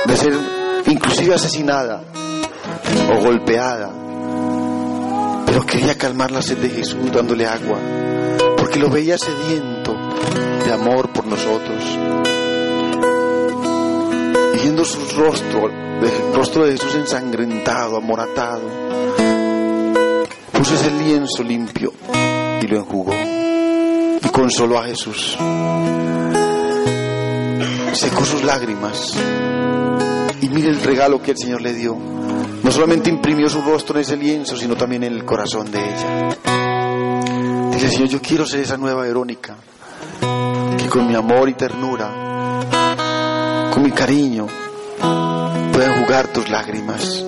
[0.06, 0.34] de ser
[0.86, 2.02] inclusive asesinada
[3.12, 3.92] o golpeada,
[5.46, 7.80] pero quería calmar la sed de Jesús dándole agua,
[8.58, 9.94] porque lo veía sediento
[10.64, 11.84] de amor por nosotros.
[14.54, 18.70] Y viendo su rostro, el rostro de Jesús ensangrentado, amoratado,
[20.58, 21.94] puso ese lienzo limpio
[22.62, 25.38] y lo enjugó y consoló a Jesús.
[27.94, 29.14] Secó sus lágrimas
[30.42, 31.96] y mire el regalo que el Señor le dio.
[31.96, 36.38] No solamente imprimió su rostro en ese lienzo, sino también en el corazón de ella.
[37.72, 39.56] Dile, Señor, yo quiero ser esa nueva Verónica,
[40.78, 42.10] que con mi amor y ternura,
[43.72, 44.48] con mi cariño,
[45.72, 47.24] pueda jugar tus lágrimas,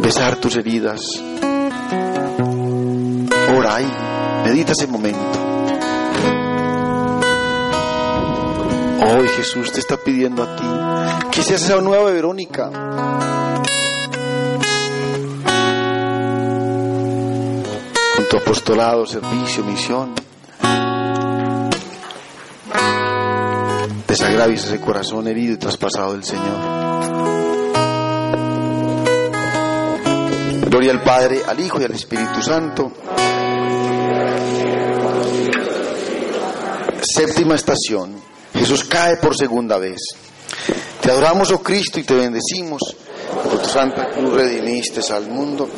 [0.00, 1.00] besar tus heridas.
[3.52, 3.92] Ora ahí,
[4.44, 5.44] medita ese momento.
[9.06, 12.70] Hoy Jesús te está pidiendo a ti que seas esa nueva Verónica.
[18.16, 20.14] Con tu apostolado, servicio, misión.
[24.06, 26.84] Desagravies ese corazón herido y traspasado del Señor.
[30.70, 32.92] Gloria al Padre, al Hijo y al Espíritu Santo.
[37.14, 38.20] Séptima estación.
[38.52, 40.00] Jesús cae por segunda vez.
[41.00, 42.82] Te adoramos, oh Cristo, y te bendecimos.
[43.44, 45.68] Por tu santa cruz redimiste al mundo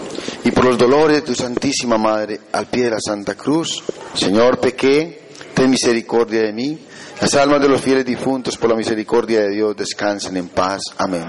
[0.44, 3.82] y por los dolores de tu Santísima Madre al pie de la Santa Cruz.
[4.14, 6.78] Señor, pequé, ten misericordia de mí.
[7.20, 10.80] Las almas de los fieles difuntos por la misericordia de Dios descansen en paz.
[10.96, 11.26] Amén.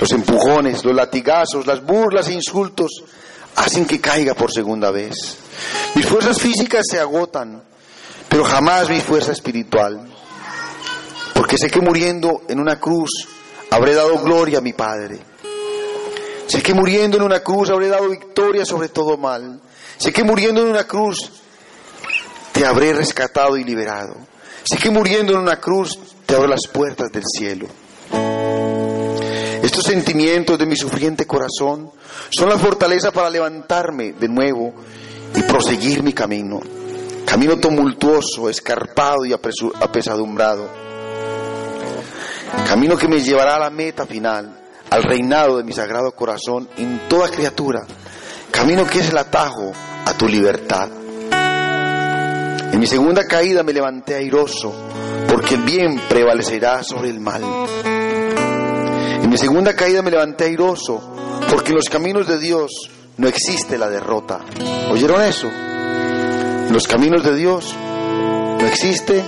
[0.00, 3.02] Los empujones, los latigazos, las burlas e insultos
[3.54, 5.36] hacen que caiga por segunda vez.
[5.94, 7.62] Mis fuerzas físicas se agotan,
[8.28, 10.08] pero jamás mi fuerza espiritual.
[11.34, 13.10] Porque sé que muriendo en una cruz
[13.70, 15.18] habré dado gloria a mi Padre.
[16.46, 19.60] Sé que muriendo en una cruz habré dado victoria sobre todo mal.
[19.98, 21.30] Sé que muriendo en una cruz
[22.52, 24.16] te habré rescatado y liberado.
[24.64, 27.66] Sé que muriendo en una cruz te abro las puertas del cielo.
[29.62, 31.90] Estos sentimientos de mi sufriente corazón
[32.30, 34.72] son la fortaleza para levantarme de nuevo
[35.34, 36.60] y proseguir mi camino.
[37.26, 40.70] Camino tumultuoso, escarpado y apesadumbrado.
[42.66, 44.58] Camino que me llevará a la meta final,
[44.88, 47.84] al reinado de mi sagrado corazón en toda criatura.
[48.50, 49.72] Camino que es el atajo
[50.06, 50.88] a tu libertad.
[52.72, 54.72] En mi segunda caída me levanté airoso,
[55.28, 57.42] porque el bien prevalecerá sobre el mal.
[59.22, 61.02] En mi segunda caída me levanté airoso,
[61.50, 64.40] porque en los caminos de Dios no existe la derrota.
[64.90, 65.48] ¿Oyeron eso?
[66.66, 69.22] En los caminos de Dios no existe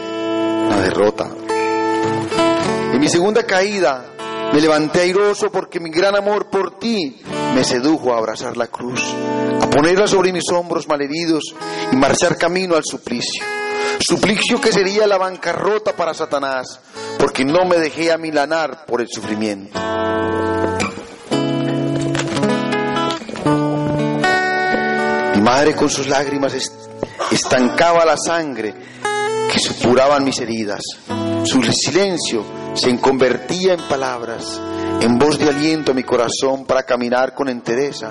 [0.68, 1.30] la derrota.
[2.92, 4.04] En mi segunda caída
[4.52, 7.22] me levanté airoso porque mi gran amor por ti
[7.54, 9.00] me sedujo a abrazar la cruz,
[9.60, 11.54] a ponerla sobre mis hombros malheridos
[11.92, 13.44] y marchar camino al suplicio.
[14.00, 16.80] Suplicio que sería la bancarrota para Satanás,
[17.18, 19.78] porque no me dejé amilanar por el sufrimiento.
[25.34, 26.54] Mi madre con sus lágrimas
[27.30, 28.74] estancaba la sangre
[29.52, 30.80] que supuraban mis heridas.
[31.44, 34.60] Su silencio se convertía en palabras,
[35.00, 38.10] en voz de aliento a mi corazón para caminar con entereza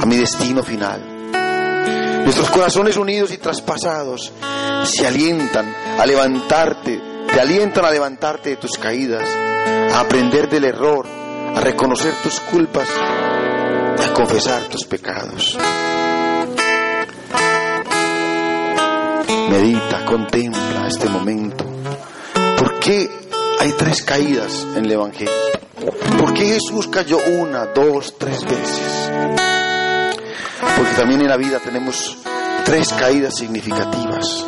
[0.00, 1.12] a mi destino final.
[2.24, 4.32] Nuestros corazones unidos y traspasados
[4.84, 7.00] se alientan a levantarte,
[7.32, 9.28] te alientan a levantarte de tus caídas,
[9.92, 11.06] a aprender del error,
[11.54, 15.58] a reconocer tus culpas, a confesar tus pecados.
[19.62, 21.64] Contempla este momento.
[22.58, 23.08] ¿Por qué
[23.60, 25.32] hay tres caídas en el Evangelio?
[26.18, 29.10] ¿Por qué Jesús cayó una, dos, tres veces?
[30.76, 32.18] Porque también en la vida tenemos
[32.64, 34.44] tres caídas significativas,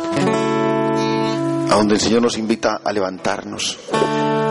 [1.71, 3.79] a donde el Señor nos invita a levantarnos.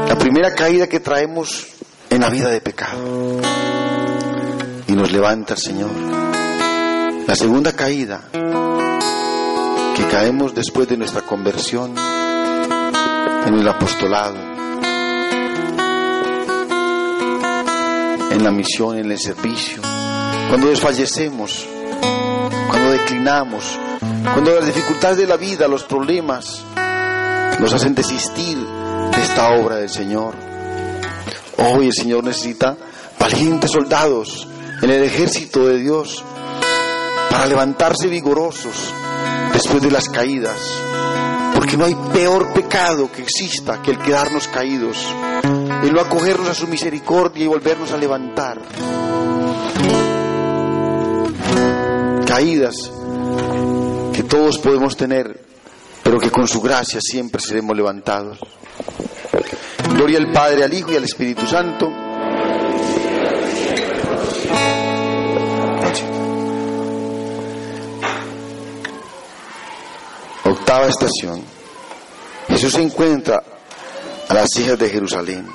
[0.08, 1.66] La primera caída que traemos
[2.08, 3.40] en la vida de pecado,
[4.86, 5.90] y nos levanta el Señor.
[7.26, 8.22] La segunda caída,
[9.94, 14.36] que caemos después de nuestra conversión en el apostolado,
[18.30, 19.82] en la misión, en el servicio,
[20.48, 21.66] cuando desfallecemos,
[22.68, 23.78] cuando declinamos,
[24.32, 26.64] cuando las dificultades de la vida, los problemas,
[27.60, 30.34] nos hacen desistir de esta obra del Señor.
[31.58, 32.76] Hoy el Señor necesita
[33.18, 34.48] valientes soldados
[34.82, 36.24] en el ejército de Dios
[37.30, 38.92] para levantarse vigorosos
[39.54, 40.58] después de las caídas,
[41.54, 44.98] porque no hay peor pecado que exista que el quedarnos caídos,
[45.82, 48.60] el no acogernos a su misericordia y volvernos a levantar.
[52.26, 52.90] Caídas
[54.12, 55.40] que todos podemos tener,
[56.02, 58.38] pero que con su gracia siempre seremos levantados.
[59.94, 62.03] Gloria al Padre, al Hijo y al Espíritu Santo.
[70.64, 71.42] Octava estación.
[72.48, 73.42] Jesús encuentra
[74.30, 75.46] a las hijas de Jerusalén.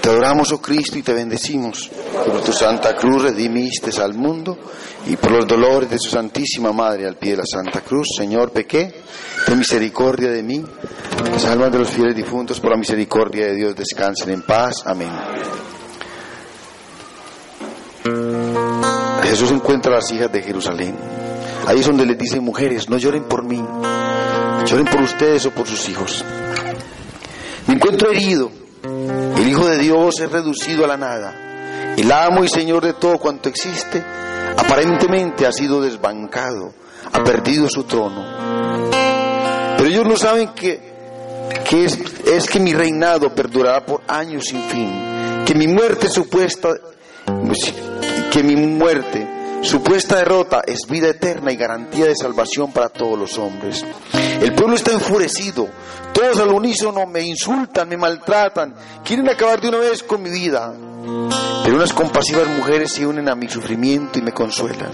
[0.00, 1.90] Te adoramos, oh Cristo, y te bendecimos,
[2.26, 4.56] por tu santa cruz redimiste al mundo
[5.06, 8.08] y por los dolores de su Santísima Madre al pie de la Santa Cruz.
[8.16, 8.90] Señor, pequé,
[9.44, 10.64] ten misericordia de mí.
[11.30, 14.76] Las almas de los fieles difuntos, por la misericordia de Dios, descansen en paz.
[14.86, 15.12] Amén.
[19.24, 21.19] Jesús encuentra a las hijas de Jerusalén.
[21.66, 23.62] Ahí es donde les dice, mujeres, no lloren por mí,
[24.66, 26.24] lloren por ustedes o por sus hijos.
[27.66, 28.50] Me encuentro herido,
[28.82, 31.94] el Hijo de Dios es reducido a la nada.
[31.96, 34.02] El amo y Señor de todo cuanto existe,
[34.56, 36.72] aparentemente ha sido desbancado,
[37.12, 38.24] ha perdido su trono.
[39.76, 40.80] Pero ellos no saben que,
[42.26, 46.70] es que mi reinado perdurará por años sin fin, que mi muerte supuesta,
[48.32, 53.38] que mi muerte Supuesta derrota es vida eterna y garantía de salvación para todos los
[53.38, 53.84] hombres.
[54.40, 55.68] El pueblo está enfurecido.
[56.14, 60.72] Todos al unísono me insultan, me maltratan, quieren acabar de una vez con mi vida.
[61.62, 64.90] Pero unas compasivas mujeres se unen a mi sufrimiento y me consuelan.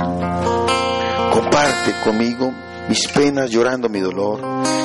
[1.33, 2.53] Comparte conmigo
[2.89, 4.41] mis penas llorando mi dolor.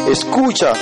[0.10, 0.74] Escucha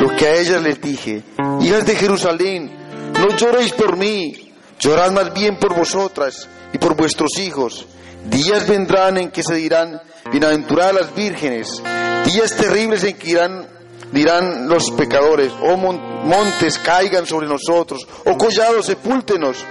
[0.00, 1.22] lo que a ellas les dije.
[1.60, 2.70] Hijas de Jerusalén,
[3.12, 7.86] no lloréis por mí, llorad más bien por vosotras y por vuestros hijos
[8.24, 10.00] Días vendrán en que se dirán,
[10.30, 11.82] bienaventuradas las vírgenes,
[12.24, 13.66] días terribles en que dirán,
[14.12, 19.64] dirán los pecadores, oh montes caigan sobre nosotros, oh collados sepúltenos.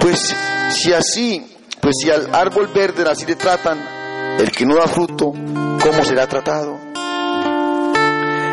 [0.00, 0.34] Pues
[0.70, 3.78] si así, pues si al árbol verde así le tratan,
[4.38, 6.78] el que no da fruto, ¿cómo será tratado?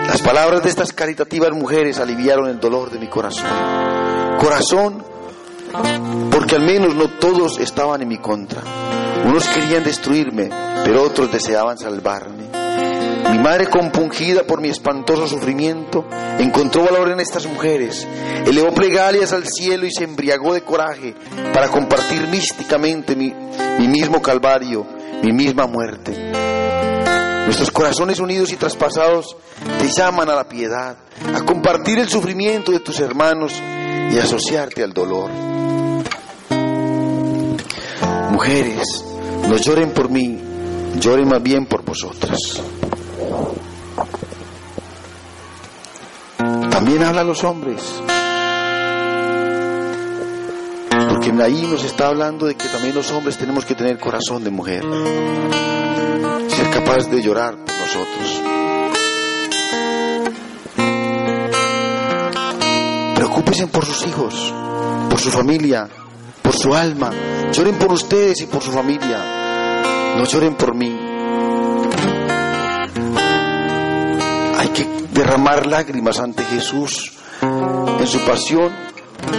[0.07, 3.47] Las palabras de estas caritativas mujeres aliviaron el dolor de mi corazón.
[4.39, 5.03] Corazón,
[6.31, 8.61] porque al menos no todos estaban en mi contra.
[9.25, 10.49] Unos querían destruirme,
[10.83, 12.45] pero otros deseaban salvarme.
[13.31, 16.05] Mi madre, compungida por mi espantoso sufrimiento,
[16.37, 18.07] encontró valor en estas mujeres,
[18.45, 21.15] elevó plegarias al cielo y se embriagó de coraje
[21.53, 23.33] para compartir místicamente mi,
[23.79, 24.85] mi mismo calvario,
[25.23, 26.13] mi misma muerte.
[27.45, 29.35] Nuestros corazones unidos y traspasados
[29.79, 30.95] te llaman a la piedad,
[31.33, 33.53] a compartir el sufrimiento de tus hermanos
[34.11, 35.54] y asociarte al dolor.
[38.35, 38.83] Mujeres,
[39.47, 40.37] no lloren por mí,
[40.99, 42.37] lloren más bien por vosotras.
[46.69, 47.81] También habla los hombres.
[51.09, 54.49] Porque ahí nos está hablando de que también los hombres tenemos que tener corazón de
[54.49, 54.83] mujer.
[56.49, 58.41] Ser capaz de llorar por nosotros.
[63.15, 64.53] Preocúpense por sus hijos,
[65.09, 65.87] por su familia,
[66.55, 67.11] su alma.
[67.51, 70.15] Lloren por ustedes y por su familia.
[70.17, 70.97] No lloren por mí.
[74.57, 78.71] Hay que derramar lágrimas ante Jesús en su pasión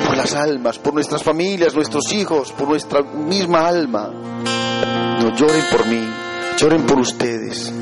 [0.07, 4.09] por las almas, por nuestras familias, nuestros hijos, por nuestra misma alma.
[4.09, 6.09] No lloren por mí,
[6.59, 7.73] lloren por ustedes.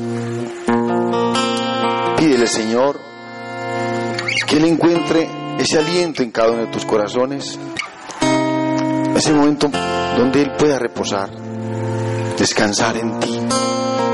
[2.17, 2.99] Pídele, Señor,
[4.47, 5.27] que Él encuentre
[5.59, 7.59] ese aliento en cada uno de tus corazones,
[9.15, 9.69] ese momento
[10.17, 11.45] donde Él pueda reposar
[12.37, 13.39] descansar en ti,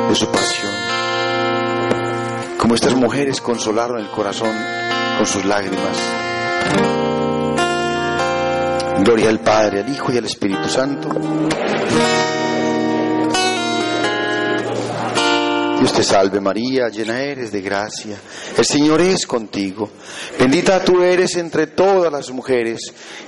[0.09, 0.71] de su pasión.
[2.57, 4.55] Como estas mujeres consolaron el corazón
[5.17, 5.97] con sus lágrimas.
[8.99, 11.09] Gloria al Padre, al Hijo y al Espíritu Santo.
[15.81, 18.15] Dios te salve María, llena eres de gracia.
[18.55, 19.89] El Señor es contigo.
[20.37, 22.81] Bendita tú eres entre todas las mujeres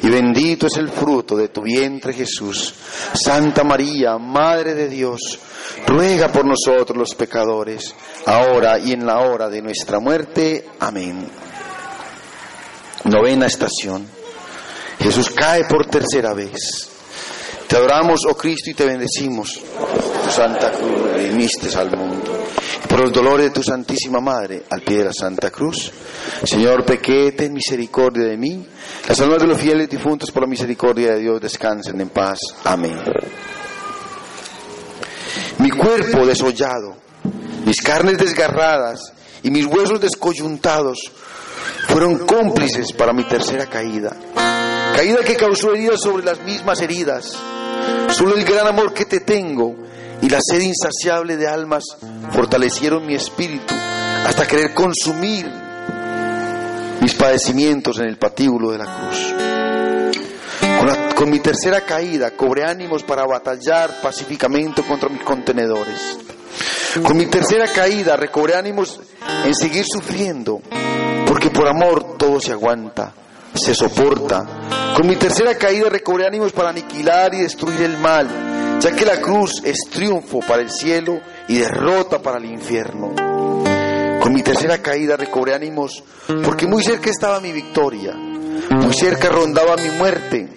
[0.04, 2.76] y bendito es el fruto de tu vientre Jesús.
[3.16, 5.40] Santa María, Madre de Dios,
[5.88, 7.96] ruega por nosotros los pecadores,
[8.28, 10.64] ahora y en la hora de nuestra muerte.
[10.80, 11.28] Amén.
[13.06, 14.08] Novena estación.
[15.00, 16.88] Jesús cae por tercera vez.
[17.68, 19.60] Te adoramos, oh Cristo, y te bendecimos.
[20.24, 22.13] Tu Santa Cruz redimiste al mundo
[22.94, 25.92] por los dolores de tu Santísima Madre, al pie de la Santa Cruz.
[26.44, 28.68] Señor, pequé, ten misericordia de mí.
[29.08, 32.38] Las almas de los fieles difuntos por la misericordia de Dios descansen en paz.
[32.64, 32.96] Amén.
[35.58, 36.96] Mi cuerpo desollado,
[37.66, 41.00] mis carnes desgarradas y mis huesos descoyuntados
[41.88, 44.16] fueron cómplices para mi tercera caída.
[44.96, 47.40] Caída que causó heridas sobre las mismas heridas.
[48.10, 49.84] Solo el gran amor que te tengo
[50.24, 51.84] y la sed insaciable de almas
[52.32, 53.74] fortalecieron mi espíritu
[54.26, 55.46] hasta querer consumir
[57.02, 59.36] mis padecimientos en el patíbulo de la cruz.
[61.18, 66.18] Con, mi tercera caída cobré ánimos para batallar pacíficamente contra mis contenedores.
[67.06, 69.02] Con mi tercera caída recobré ánimos
[69.46, 70.62] en seguir sufriendo,
[71.28, 73.14] porque por amor todo se aguanta,
[73.54, 74.94] se soporta.
[74.96, 78.53] Con mi tercera caída recobré ánimos para aniquilar y destruir el mal,
[78.84, 83.14] ya que la cruz es triunfo para el cielo y derrota para el infierno.
[84.22, 86.04] Con mi tercera caída recobré ánimos
[86.44, 90.50] porque muy cerca estaba mi victoria, muy cerca rondaba mi muerte,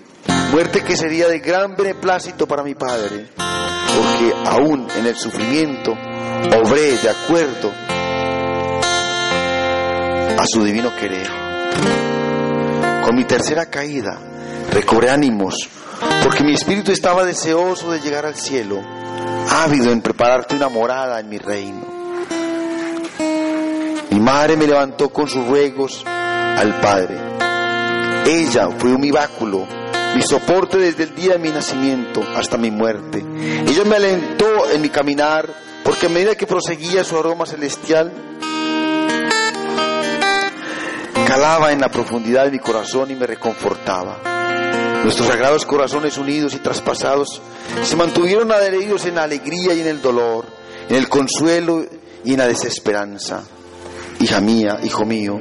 [0.51, 6.99] muerte que sería de gran beneplácito para mi Padre, porque aún en el sufrimiento obré
[6.99, 7.71] de acuerdo
[10.37, 11.29] a su divino querer.
[13.05, 14.19] Con mi tercera caída
[14.73, 15.55] recobré ánimos
[16.27, 18.83] porque mi espíritu estaba deseoso de llegar al cielo,
[19.49, 21.87] ávido en prepararte una morada en mi reino.
[24.11, 27.17] Mi madre me levantó con sus ruegos al Padre.
[28.27, 29.69] Ella fue mi báculo,
[30.17, 33.25] mi soporte desde el día de mi nacimiento hasta mi muerte.
[33.65, 35.49] Ella me alentó en mi caminar,
[35.85, 38.13] porque a medida que proseguía su aroma celestial,
[41.25, 44.36] calaba en la profundidad de mi corazón y me reconfortaba.
[45.07, 47.41] Nuestros sagrados corazones unidos y traspasados
[47.85, 50.47] se mantuvieron adheridos en la alegría y en el dolor,
[50.89, 51.87] en el consuelo
[52.25, 53.45] y en la desesperanza.
[54.19, 55.39] Hija mía, hijo mío,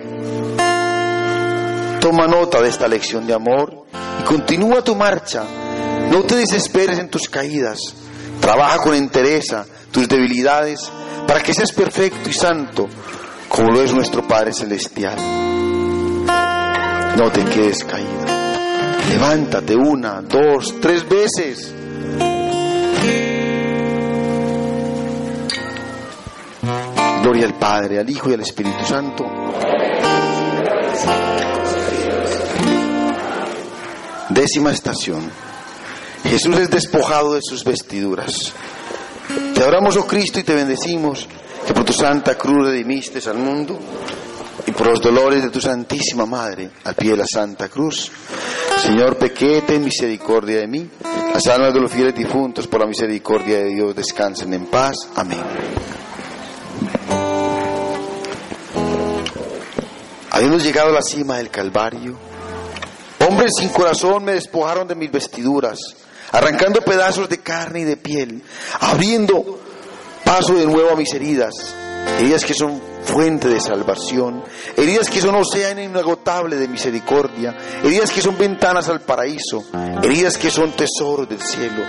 [2.00, 3.88] toma nota de esta lección de amor
[4.22, 5.44] y continúa tu marcha.
[6.12, 7.80] No te desesperes en tus caídas.
[8.40, 10.92] Trabaja con entereza tus debilidades
[11.28, 12.88] para que seas perfecto y santo
[13.50, 15.18] como lo es nuestro Padre Celestial.
[17.18, 18.35] No te quedes caída.
[19.10, 21.74] Levántate una, dos, tres veces.
[27.22, 29.26] Gloria al Padre, al Hijo y al Espíritu Santo.
[34.30, 35.32] Décima estación.
[36.24, 38.52] Jesús es despojado de sus vestiduras.
[39.54, 41.28] Te adoramos, oh Cristo, y te bendecimos,
[41.66, 43.80] que por tu santa cruz redimiste al mundo
[44.68, 48.12] y por los dolores de tu Santísima Madre, al pie de la Santa Cruz.
[48.78, 50.90] Señor, pequete en misericordia de mí.
[51.34, 54.96] Las almas de los fieles difuntos, por la misericordia de Dios, descansen en paz.
[55.16, 55.44] Amén.
[60.32, 62.18] Habiendo llegado a la cima del Calvario,
[63.28, 65.80] hombres sin corazón me despojaron de mis vestiduras,
[66.32, 68.44] arrancando pedazos de carne y de piel,
[68.82, 69.60] abriendo
[70.26, 71.54] paso de nuevo a mis heridas,
[72.20, 74.44] heridas que son fuente de salvación,
[74.76, 79.64] heridas que son océano inagotable de misericordia, heridas que son ventanas al paraíso,
[80.04, 81.84] heridas que son tesoros del cielo,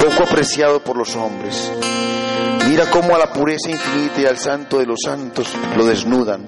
[0.00, 1.70] poco apreciado por los hombres.
[2.68, 5.46] Mira cómo a la pureza infinita y al santo de los santos
[5.76, 6.44] lo desnudan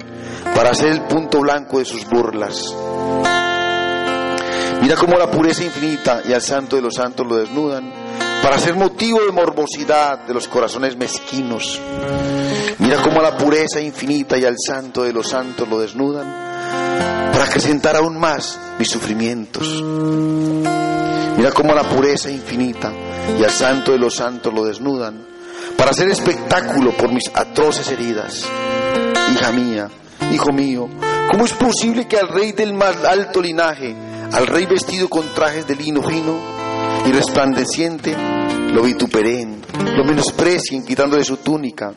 [0.55, 2.75] para ser el punto blanco de sus burlas.
[4.83, 7.93] Mira cómo la pureza infinita y al santo de los santos lo desnudan
[8.43, 11.81] para ser motivo de morbosidad de los corazones mezquinos.
[12.91, 16.27] Mira cómo la pureza infinita y al santo de los santos lo desnudan
[17.31, 19.81] para acrecentar aún más mis sufrimientos.
[21.37, 22.93] Mira cómo la pureza infinita
[23.39, 25.25] y al santo de los santos lo desnudan
[25.77, 28.45] para hacer espectáculo por mis atroces heridas.
[29.35, 29.89] Hija mía,
[30.33, 30.89] hijo mío,
[31.31, 33.95] ¿cómo es posible que al rey del más alto linaje,
[34.33, 36.41] al rey vestido con trajes de lino fino
[37.07, 38.17] y resplandeciente,
[38.73, 39.63] lo vituperen,
[39.97, 41.95] lo menosprecien quitándole su túnica,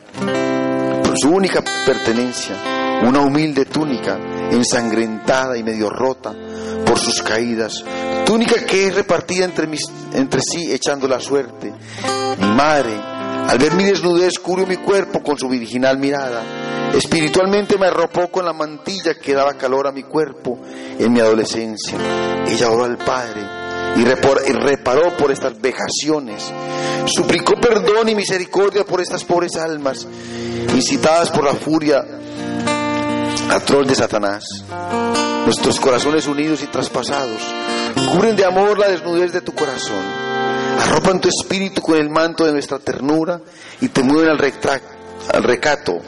[1.16, 4.18] su única pertenencia, una humilde túnica
[4.50, 6.34] ensangrentada y medio rota
[6.86, 7.84] por sus caídas,
[8.24, 11.72] túnica que es repartida entre, mis, entre sí echando la suerte.
[12.38, 12.94] Mi madre,
[13.48, 16.90] al ver mi desnudez, cubrió mi cuerpo con su virginal mirada.
[16.94, 20.58] Espiritualmente me arropó con la mantilla que daba calor a mi cuerpo
[20.98, 21.98] en mi adolescencia.
[22.46, 23.63] Ella oró al Padre
[23.96, 26.52] y reparó por estas vejaciones.
[27.06, 30.06] Suplicó perdón y misericordia por estas pobres almas,
[30.74, 32.04] incitadas por la furia
[33.50, 34.44] atroz de Satanás.
[35.44, 37.42] Nuestros corazones unidos y traspasados
[38.12, 40.02] cubren de amor la desnudez de tu corazón.
[40.80, 43.40] Arropan tu espíritu con el manto de nuestra ternura
[43.80, 44.40] y te mueven al,
[45.32, 46.00] al recato,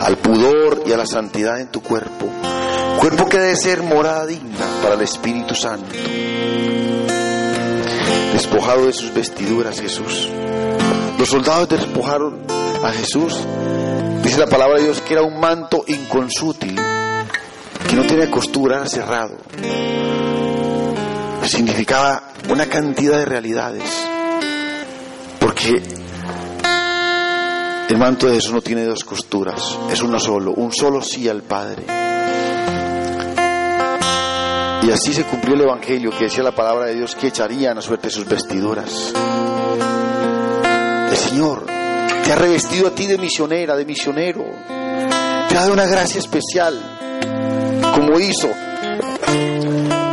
[0.00, 2.28] al pudor y a la santidad en tu cuerpo.
[2.98, 5.94] Cuerpo que debe ser morada digna para el Espíritu Santo.
[8.38, 10.28] Despojado de sus vestiduras Jesús.
[11.18, 12.38] Los soldados despojaron
[12.84, 13.36] a Jesús.
[14.22, 19.38] Dice la palabra de Dios que era un manto inconsútil, que no tenía costura, cerrado.
[21.46, 24.06] Significaba una cantidad de realidades.
[25.40, 25.82] Porque
[27.88, 29.60] el manto de Jesús no tiene dos costuras,
[29.90, 31.82] es uno solo, un solo sí al Padre.
[34.88, 37.82] Y así se cumplió el Evangelio que decía la palabra de Dios que echarían a
[37.82, 39.12] suerte sus vestiduras.
[41.10, 41.66] El Señor
[42.24, 44.46] te ha revestido a ti de misionera, de misionero.
[44.66, 46.74] Te ha dado una gracia especial,
[47.94, 48.48] como hizo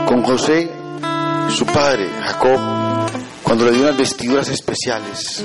[0.08, 0.70] con José,
[1.52, 2.60] su padre, Jacob,
[3.44, 5.42] cuando le dio unas vestiduras especiales.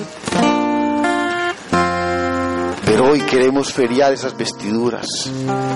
[2.84, 5.06] Pero hoy queremos feriar esas vestiduras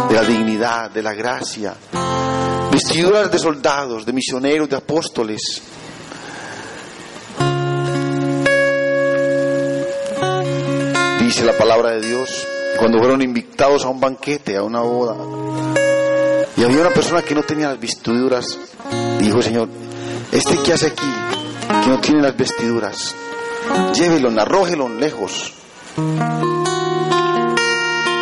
[0.09, 1.77] de la dignidad, de la gracia,
[2.75, 5.62] vestiduras de soldados, de misioneros, de apóstoles.
[11.20, 12.45] Dice la palabra de Dios,
[12.77, 15.14] cuando fueron invitados a un banquete, a una boda,
[16.57, 18.59] y había una persona que no tenía las vestiduras,
[19.20, 19.68] dijo Señor,
[20.33, 21.12] este que hace aquí,
[21.85, 23.14] que no tiene las vestiduras,
[23.95, 25.53] llévelo, arrójelo lejos.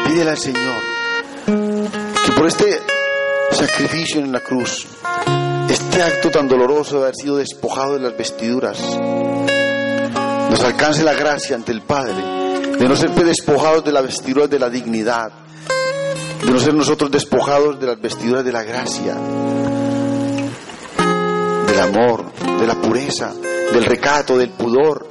[0.07, 0.83] Pídele al Señor
[1.47, 2.92] que por este
[3.55, 4.87] sacrificio en la cruz,
[5.69, 8.79] este acto tan doloroso de haber sido despojado de las vestiduras,
[10.51, 12.43] nos alcance la gracia ante el Padre
[12.79, 15.31] de no ser despojados de las vestiduras de la dignidad,
[16.45, 19.15] de no ser nosotros despojados de las vestiduras de la gracia,
[21.67, 23.33] del amor, de la pureza,
[23.73, 25.07] del recato, del pudor.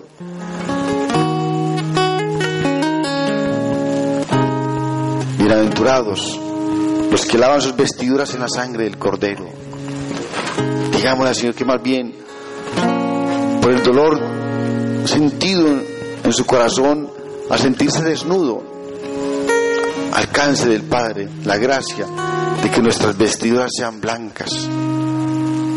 [5.37, 6.50] Bienaventurados
[7.11, 9.45] los que lavan sus vestiduras en la sangre del Cordero.
[10.95, 12.15] Digámosle al Señor que más bien
[13.61, 14.19] por el dolor
[15.05, 15.67] sentido
[16.23, 17.11] en su corazón
[17.49, 18.63] al sentirse desnudo,
[20.13, 22.07] alcance del Padre la gracia
[22.63, 24.69] de que nuestras vestiduras sean blancas,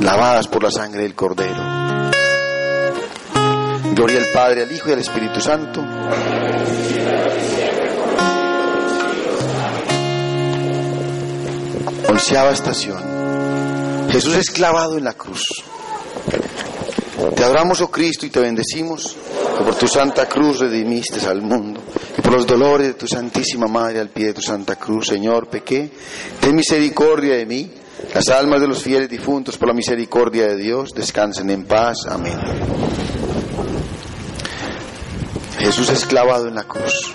[0.00, 1.62] lavadas por la sangre del Cordero.
[3.94, 5.82] Gloria al Padre, al Hijo y al Espíritu Santo.
[12.14, 13.02] Onceava estación.
[14.08, 15.42] Jesús es clavado en la cruz.
[17.34, 19.16] Te adoramos, oh Cristo, y te bendecimos,
[19.58, 21.80] que por tu santa cruz redimiste al mundo,
[22.16, 25.48] y por los dolores de tu Santísima Madre al pie de tu santa cruz, Señor,
[25.48, 25.90] pequé,
[26.38, 27.68] ten misericordia de mí,
[28.14, 31.96] las almas de los fieles difuntos por la misericordia de Dios descansen en paz.
[32.08, 32.38] Amén.
[35.58, 37.12] Jesús es clavado en la cruz.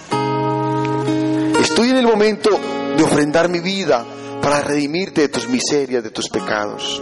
[1.62, 2.50] Estoy en el momento
[2.98, 4.06] de ofrendar mi vida
[4.42, 7.02] para redimirte de tus miserias, de tus pecados.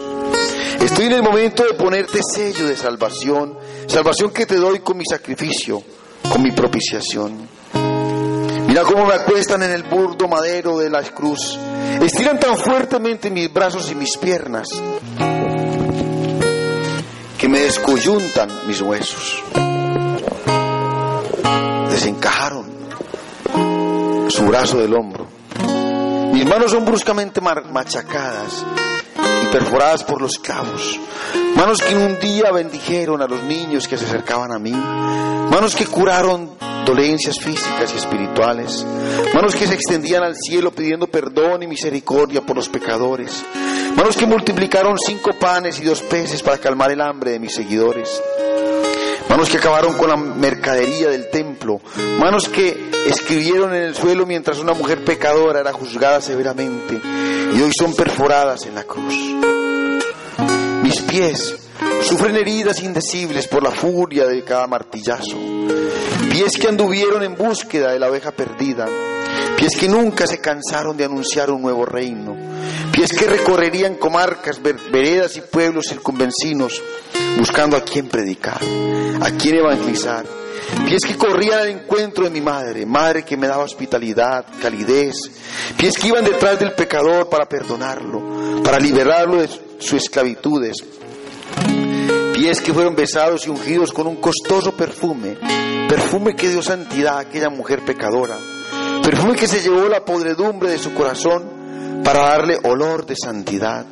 [0.81, 3.57] Estoy en el momento de ponerte sello de salvación,
[3.87, 5.81] salvación que te doy con mi sacrificio,
[6.31, 7.47] con mi propiciación.
[8.67, 11.57] Mira cómo me acuestan en el burdo madero de la cruz.
[12.01, 14.69] Estiran tan fuertemente mis brazos y mis piernas
[17.37, 19.43] que me descoyuntan mis huesos.
[21.89, 22.65] Desencajaron
[24.29, 25.36] su brazo del hombro.
[26.37, 28.63] Mis manos son bruscamente machacadas
[29.41, 30.99] y perforadas por los clavos.
[31.55, 34.69] Manos que un día bendijeron a los niños que se acercaban a mí.
[34.71, 36.51] Manos que curaron
[36.85, 38.85] dolencias físicas y espirituales.
[39.33, 43.43] Manos que se extendían al cielo pidiendo perdón y misericordia por los pecadores.
[43.95, 48.21] Manos que multiplicaron cinco panes y dos peces para calmar el hambre de mis seguidores.
[49.29, 51.81] Manos que acabaron con la mercadería del templo.
[52.19, 56.99] Manos que escribieron en el suelo mientras una mujer pecadora era juzgada severamente
[57.53, 59.13] y hoy son perforadas en la cruz.
[60.81, 61.55] Mis pies
[62.03, 65.37] sufren heridas indecibles por la furia de cada martillazo.
[66.31, 68.87] Pies que anduvieron en búsqueda de la oveja perdida.
[69.57, 72.35] Pies que nunca se cansaron de anunciar un nuevo reino.
[72.91, 76.81] Pies que recorrerían comarcas, veredas y pueblos circunvencinos
[77.37, 78.59] buscando a quién predicar,
[79.21, 80.25] a quién evangelizar.
[80.85, 85.15] Pies que corrían al encuentro de mi madre, madre que me daba hospitalidad, calidez,
[85.77, 90.83] pies que iban detrás del pecador para perdonarlo, para liberarlo de sus esclavitudes,
[92.33, 95.37] pies que fueron besados y ungidos con un costoso perfume,
[95.87, 98.37] perfume que dio santidad a aquella mujer pecadora,
[99.03, 103.85] perfume que se llevó la podredumbre de su corazón para darle olor de santidad.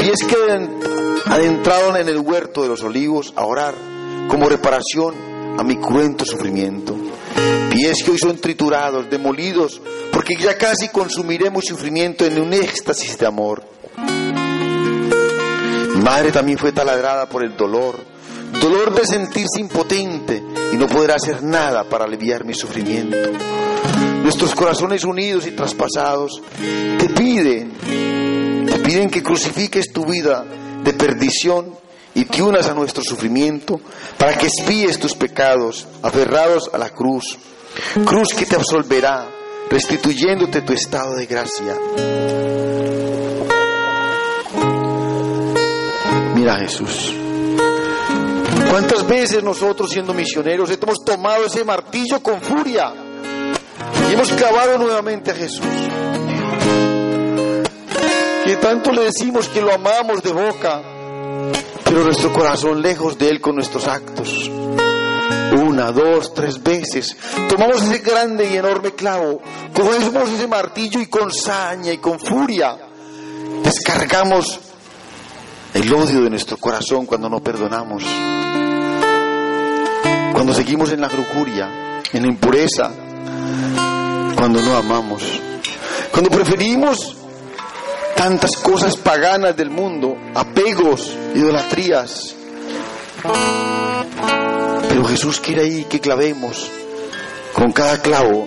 [0.00, 0.36] Pies que
[1.26, 3.74] adentraron en el huerto de los olivos a orar
[4.28, 5.14] como reparación
[5.58, 6.96] a mi cruento sufrimiento.
[7.70, 9.80] Pies que hoy son triturados, demolidos,
[10.12, 13.62] porque ya casi consumiremos sufrimiento en un éxtasis de amor.
[15.94, 17.96] Mi madre también fue taladrada por el dolor,
[18.60, 20.42] dolor de sentirse impotente
[20.72, 23.16] y no poder hacer nada para aliviar mi sufrimiento.
[24.22, 26.40] Nuestros corazones unidos y traspasados
[26.98, 27.72] te piden,
[28.90, 30.44] piden que crucifiques tu vida
[30.82, 31.76] de perdición
[32.12, 33.80] y te unas a nuestro sufrimiento
[34.18, 37.38] para que espíes tus pecados aferrados a la cruz,
[38.04, 39.28] cruz que te absolverá,
[39.70, 41.76] restituyéndote tu estado de gracia.
[46.34, 47.14] Mira Jesús.
[48.72, 52.92] ¿Cuántas veces nosotros siendo misioneros hemos tomado ese martillo con furia
[54.08, 55.89] y hemos clavado nuevamente a Jesús?
[58.50, 60.82] Que tanto le decimos que lo amamos de boca,
[61.84, 64.50] pero nuestro corazón lejos de Él con nuestros actos.
[65.52, 67.16] Una, dos, tres veces.
[67.48, 69.40] Tomamos ese grande y enorme clavo,
[69.72, 72.76] cogemos ese martillo y con saña y con furia
[73.62, 74.58] descargamos
[75.72, 78.02] el odio de nuestro corazón cuando no perdonamos.
[80.32, 82.90] Cuando seguimos en la lujuria, en la impureza,
[84.34, 85.22] cuando no amamos.
[86.10, 87.19] Cuando preferimos
[88.16, 92.34] tantas cosas paganas del mundo, apegos, idolatrías.
[94.88, 96.70] Pero Jesús quiere ahí que clavemos
[97.54, 98.46] con cada clavo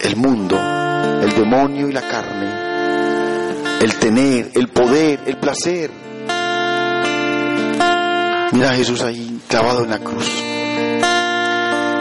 [0.00, 5.90] el mundo, el demonio y la carne, el tener, el poder, el placer.
[8.52, 10.30] Mira a Jesús ahí clavado en la cruz,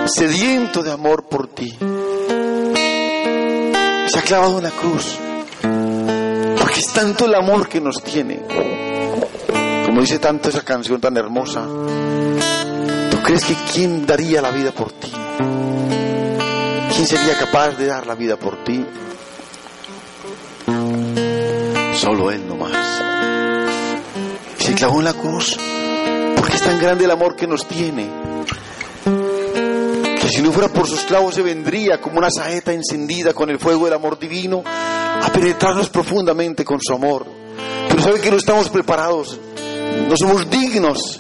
[0.06, 1.76] sediento de amor por ti.
[4.08, 5.18] Se ha clavado en la cruz
[6.84, 8.42] es tanto el amor que nos tiene.
[9.86, 11.66] Como dice tanto esa canción tan hermosa.
[13.10, 15.10] ¿Tú crees que quién daría la vida por ti?
[16.94, 18.86] ¿Quién sería capaz de dar la vida por ti?
[21.94, 23.02] Solo Él nomás.
[24.58, 25.58] Se clavó en la cruz
[26.36, 28.10] porque es tan grande el amor que nos tiene.
[30.20, 33.58] Que si no fuera por sus clavos se vendría como una saeta encendida con el
[33.58, 34.66] fuego del amor divino
[35.22, 37.26] a penetrarnos profundamente con su amor.
[37.90, 39.40] Pero sabe que no estamos preparados,
[40.08, 41.20] no somos dignos.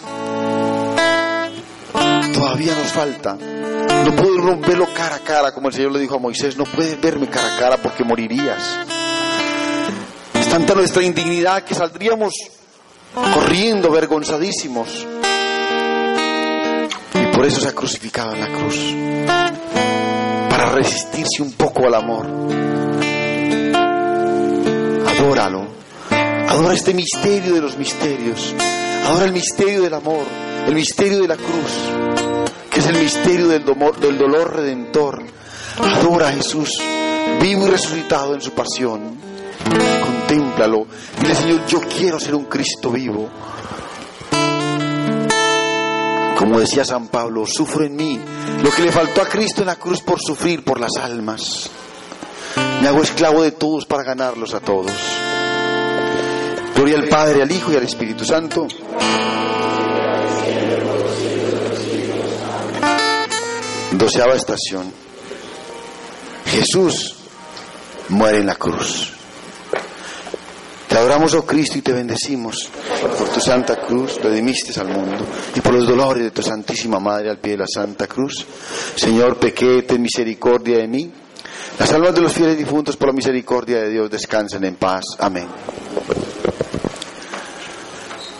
[2.33, 3.35] Todavía nos falta.
[3.35, 6.99] No puedo romperlo cara a cara, como el Señor le dijo a Moisés, no puedes
[6.99, 8.79] verme cara a cara porque morirías.
[10.33, 12.33] Es tanta nuestra indignidad que saldríamos
[13.33, 15.07] corriendo, vergonzadísimos.
[17.13, 18.93] Y por eso se ha crucificado en la cruz,
[20.49, 22.82] para resistirse un poco al amor.
[25.17, 25.67] Adóralo,
[26.09, 28.53] adora este misterio de los misterios,
[29.05, 30.25] adora el misterio del amor,
[30.67, 35.23] el misterio de la cruz, que es el misterio del dolor, del dolor redentor.
[35.77, 36.79] Adora a Jesús,
[37.41, 39.17] vivo y resucitado en su pasión.
[40.03, 40.87] Contémplalo.
[41.21, 43.29] Dile, Señor, yo quiero ser un Cristo vivo.
[46.37, 48.19] Como decía San Pablo, sufro en mí
[48.63, 51.69] lo que le faltó a Cristo en la cruz por sufrir por las almas.
[52.83, 54.91] Me hago esclavo de todos para ganarlos a todos.
[56.75, 58.67] Gloria al Padre, al Hijo y al Espíritu Santo.
[63.93, 64.91] Doceava estación.
[66.45, 67.15] Jesús
[68.09, 69.13] muere en la cruz.
[70.89, 72.69] Te adoramos, oh Cristo, y te bendecimos.
[73.17, 75.25] Por tu santa cruz redimiste al mundo.
[75.55, 78.45] Y por los dolores de tu Santísima Madre al pie de la Santa Cruz.
[78.97, 81.22] Señor, pequé, ten misericordia de mí.
[81.79, 85.03] Las almas de los fieles difuntos por la misericordia de Dios descansen en paz.
[85.19, 85.47] Amén.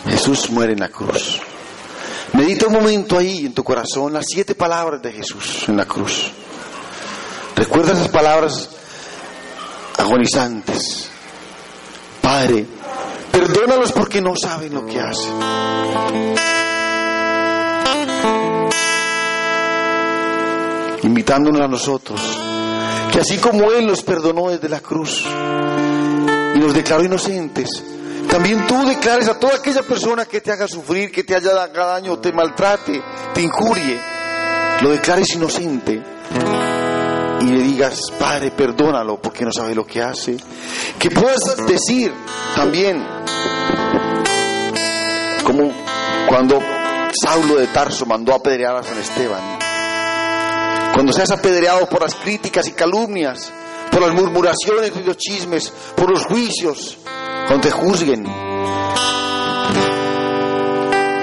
[0.08, 1.40] Jesús muere en la cruz.
[2.34, 6.32] Medita un momento ahí en tu corazón las siete palabras de Jesús en la cruz.
[7.54, 8.70] Recuerda esas palabras
[9.98, 11.08] agonizantes.
[12.20, 12.66] Padre,
[13.30, 15.32] perdónalos porque no saben lo que hacen.
[21.02, 22.20] Invitándonos a nosotros,
[23.14, 27.68] que así como Él nos perdonó desde la cruz y nos declaró inocentes,
[28.28, 31.72] también tú declares a toda aquella persona que te haga sufrir, que te haya dado
[31.72, 33.00] daño, te maltrate,
[33.32, 34.00] te injurie,
[34.80, 36.02] lo declares inocente
[37.40, 40.36] y le digas, Padre, perdónalo porque no sabe lo que hace.
[40.98, 41.38] Que puedas
[41.68, 42.12] decir
[42.56, 43.00] también,
[45.44, 45.70] como
[46.28, 46.58] cuando
[47.22, 49.63] Saulo de Tarso mandó a apedrear a San Esteban,
[50.94, 53.52] cuando seas apedreado por las críticas y calumnias,
[53.90, 56.98] por las murmuraciones y los chismes, por los juicios,
[57.48, 58.24] cuando te juzguen,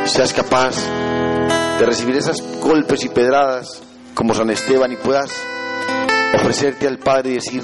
[0.05, 0.75] seas capaz
[1.79, 3.81] de recibir esas golpes y pedradas
[4.13, 5.31] como San Esteban y puedas
[6.35, 7.63] ofrecerte al Padre y decir,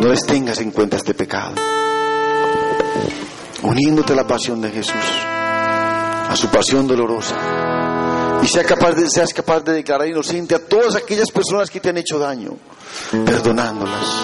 [0.00, 1.52] no les tengas en cuenta este pecado,
[3.62, 5.04] uniéndote a la pasión de Jesús,
[6.28, 7.36] a su pasión dolorosa,
[8.44, 11.88] y sea capaz de, seas capaz de declarar inocente a todas aquellas personas que te
[11.88, 12.50] han hecho daño,
[13.24, 14.22] perdonándolas.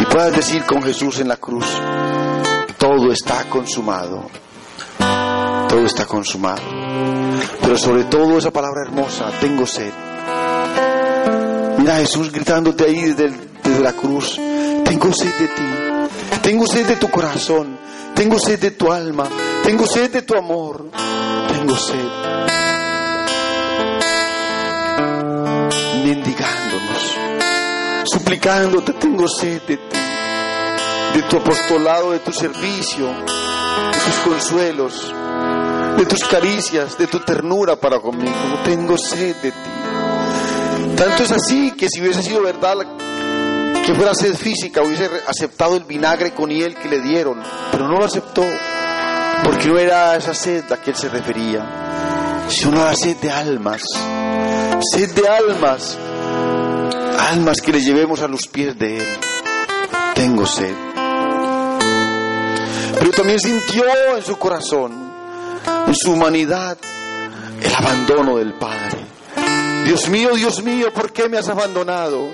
[0.00, 1.64] Y puedas decir con Jesús en la cruz,
[2.76, 4.26] todo está consumado,
[5.68, 6.62] todo está consumado.
[7.62, 9.92] Pero sobre todo esa palabra hermosa, tengo sed.
[11.78, 13.30] Mira a Jesús gritándote ahí desde,
[13.64, 14.38] desde la cruz,
[14.84, 15.88] tengo sed de ti.
[16.42, 17.78] Tengo sed de tu corazón.
[18.14, 19.28] Tengo sed de tu alma.
[19.62, 20.90] Tengo sed de tu amor.
[21.58, 22.08] Tengo sed.
[26.04, 27.18] Mendigándonos.
[28.04, 28.92] Suplicándote.
[28.92, 29.96] Tengo sed de ti.
[31.14, 33.08] De tu apostolado, de tu servicio.
[33.08, 35.12] De tus consuelos.
[35.96, 36.96] De tus caricias.
[36.96, 38.60] De tu ternura para conmigo.
[38.64, 40.96] Tengo sed de ti.
[40.96, 42.76] Tanto es así que si hubiese sido verdad
[43.84, 47.42] que fuera sed física, hubiese aceptado el vinagre con hiel que le dieron,
[47.72, 48.44] pero no lo aceptó,
[49.48, 53.80] porque no era esa sed a que él se refería, sino la sed de almas,
[54.92, 55.96] sed de almas,
[57.30, 59.06] almas que le llevemos a los pies de él.
[60.14, 60.74] Tengo sed.
[62.98, 63.84] Pero también sintió
[64.18, 64.92] en su corazón,
[65.86, 66.76] en su humanidad,
[67.62, 68.98] el abandono del Padre.
[69.86, 72.28] Dios mío, Dios mío, ¿por qué me has abandonado?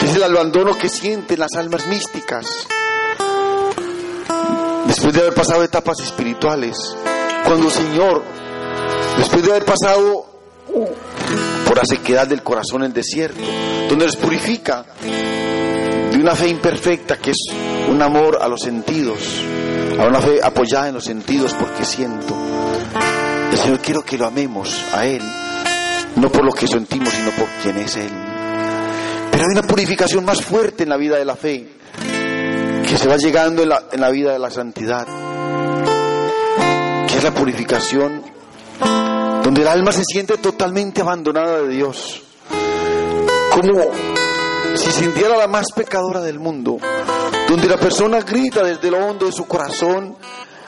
[0.00, 2.68] Es el abandono que sienten las almas místicas.
[4.86, 6.76] Después de haber pasado etapas espirituales,
[7.44, 8.22] cuando el Señor,
[9.18, 10.26] después de haber pasado
[11.66, 13.40] por la sequedad del corazón en el desierto,
[13.88, 17.38] donde les purifica de una fe imperfecta que es
[17.88, 19.18] un amor a los sentidos,
[19.98, 22.36] a una fe apoyada en los sentidos porque siento.
[23.50, 25.22] El Señor quiero que lo amemos a Él
[26.16, 28.10] no por lo que sentimos, sino por quien es Él.
[29.30, 31.68] Pero hay una purificación más fuerte en la vida de la fe,
[32.94, 35.04] que se va llegando en la, en la vida de la santidad,
[37.08, 38.22] que es la purificación
[39.42, 42.22] donde el alma se siente totalmente abandonada de Dios,
[43.50, 43.90] como
[44.76, 46.78] si sintiera la más pecadora del mundo,
[47.48, 50.16] donde la persona grita desde lo hondo de su corazón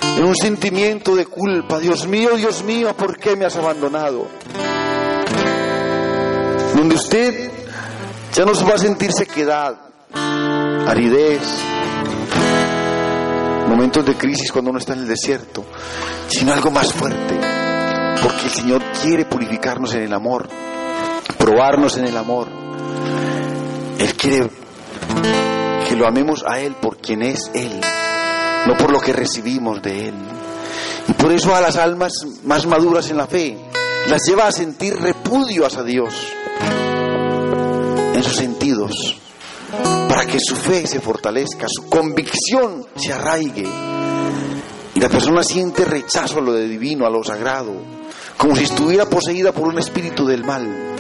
[0.01, 4.27] en un sentimiento de culpa, Dios mío, Dios mío, ¿por qué me has abandonado?
[6.75, 7.53] donde usted
[8.35, 9.77] ya no se va a sentir sequedad,
[10.13, 11.41] aridez,
[13.77, 15.63] momentos de crisis cuando uno está en el desierto,
[16.29, 17.39] sino algo más fuerte,
[18.23, 20.49] porque el Señor quiere purificarnos en el amor,
[21.37, 22.49] probarnos en el amor.
[23.99, 24.49] Él quiere
[25.87, 27.79] que lo amemos a Él por quien es Él,
[28.67, 30.15] no por lo que recibimos de Él.
[31.09, 32.15] Y por eso a las almas
[32.45, 33.59] más maduras en la fe
[34.09, 36.15] las lleva a sentir repudio hacia Dios
[38.15, 39.21] en sus sentidos,
[39.71, 43.69] para que su fe se fortalezca, su convicción se arraigue.
[44.95, 47.73] Y la persona siente rechazo a lo de divino, a lo sagrado,
[48.37, 50.97] como si estuviera poseída por un espíritu del mal.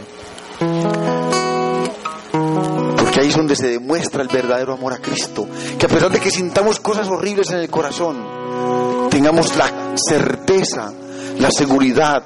[2.96, 5.48] Porque ahí es donde se demuestra el verdadero amor a Cristo.
[5.78, 10.92] Que a pesar de que sintamos cosas horribles en el corazón, tengamos la certeza,
[11.38, 12.22] la seguridad,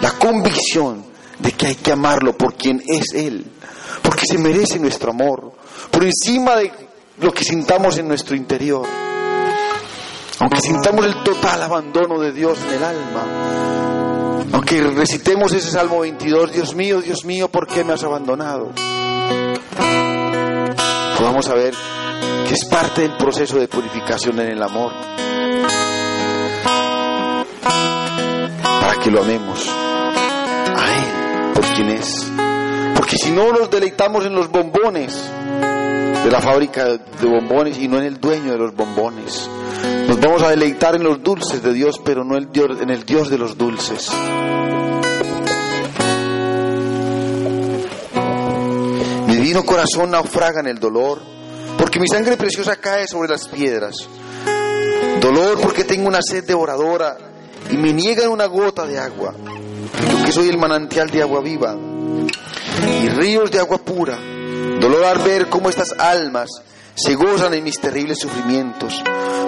[0.00, 1.04] la convicción
[1.38, 3.44] de que hay que amarlo por quien es Él
[4.02, 5.52] porque se merece nuestro amor,
[5.92, 6.72] por encima de
[7.18, 8.86] lo que sintamos en nuestro interior.
[10.40, 16.52] Aunque sintamos el total abandono de Dios en el alma, aunque recitemos ese Salmo 22,
[16.52, 18.72] Dios mío, Dios mío, ¿por qué me has abandonado?
[21.16, 21.74] Podamos saber
[22.48, 24.92] que es parte del proceso de purificación en el amor,
[28.80, 32.32] para que lo amemos a Él por quien es.
[32.96, 35.30] Porque si no nos deleitamos en los bombones
[36.24, 39.48] de la fábrica de bombones y no en el dueño de los bombones.
[40.06, 43.38] Nos vamos a deleitar en los dulces de Dios, pero no en el Dios de
[43.38, 44.10] los dulces.
[49.26, 51.20] Mi divino corazón naufraga en el dolor,
[51.78, 53.94] porque mi sangre preciosa cae sobre las piedras.
[55.20, 57.16] Dolor porque tengo una sed devoradora
[57.70, 59.34] y me niegan una gota de agua.
[60.10, 61.76] Yo que soy el manantial de agua viva
[63.02, 64.31] y ríos de agua pura.
[64.80, 66.50] Dolor al ver cómo estas almas
[66.94, 69.02] se gozan en mis terribles sufrimientos.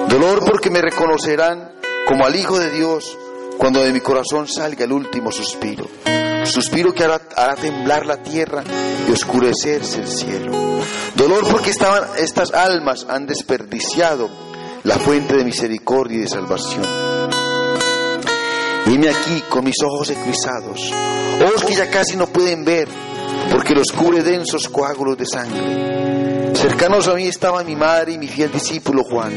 [0.08, 1.72] Dolor porque me reconocerán
[2.06, 3.16] como al Hijo de Dios
[3.58, 5.86] cuando de mi corazón salga el último suspiro.
[6.44, 7.18] Suspiro que hará,
[7.56, 8.62] temblar la tierra
[9.08, 10.52] y oscurecerse el cielo.
[11.14, 14.28] Dolor porque estaban, estas almas han desperdiciado
[14.82, 16.84] la fuente de misericordia y de salvación.
[18.86, 20.92] Vine aquí con mis ojos ecruzados,
[21.42, 22.86] ojos que ya casi no pueden ver,
[23.50, 26.54] porque los cubre densos coágulos de sangre.
[26.54, 29.32] Cercanos a mí estaba mi madre y mi fiel discípulo Juan.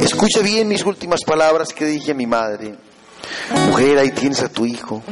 [0.00, 2.74] Escucha bien mis últimas palabras que dije a mi madre.
[3.66, 5.02] Mujer, ahí tienes a tu hijo.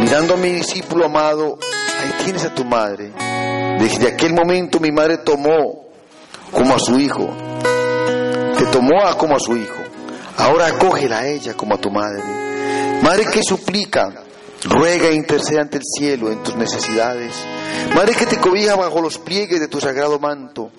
[0.00, 1.58] mirando a mi discípulo amado,
[2.00, 3.12] ahí tienes a tu madre.
[3.78, 5.86] Desde aquel momento mi madre tomó
[6.50, 7.28] como a su hijo.
[8.56, 9.82] Te tomó a como a su hijo.
[10.36, 12.22] Ahora acógela a ella como a tu madre.
[13.02, 14.12] Madre que suplica
[14.64, 17.34] Ruega e intercede ante el cielo en tus necesidades.
[17.94, 20.70] Madre que te cobija bajo los pliegues de tu sagrado manto.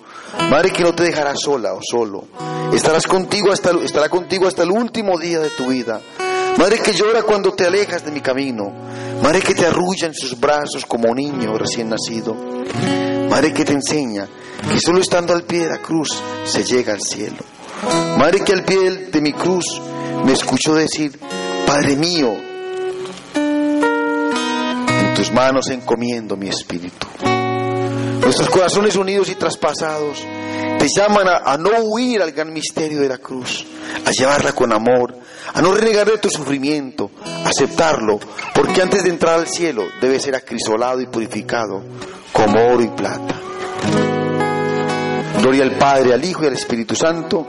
[0.50, 2.24] Madre que no te dejará sola o solo.
[2.72, 6.00] Estarás contigo hasta, estará contigo hasta el último día de tu vida.
[6.58, 8.72] Madre que llora cuando te alejas de mi camino.
[9.22, 12.34] Madre que te arrulla en sus brazos como un niño recién nacido.
[13.28, 14.28] Madre que te enseña
[14.70, 16.08] que solo estando al pie de la cruz
[16.44, 17.38] se llega al cielo.
[18.16, 19.80] Madre que al pie de mi cruz
[20.24, 21.18] me escuchó decir,
[21.66, 22.51] Padre mío,
[25.14, 27.06] tus manos encomiendo mi espíritu.
[28.20, 30.24] Nuestros corazones unidos y traspasados
[30.78, 33.64] te llaman a, no huir al gran misterio de la cruz,
[34.04, 35.14] a llevarla con amor,
[35.52, 38.18] a no renegar de tu sufrimiento, a aceptarlo,
[38.54, 41.82] porque antes de entrar al cielo debe ser acrisolado y purificado
[42.32, 43.34] como oro y plata.
[45.40, 47.46] Gloria al Padre, al Hijo y al Espíritu Santo.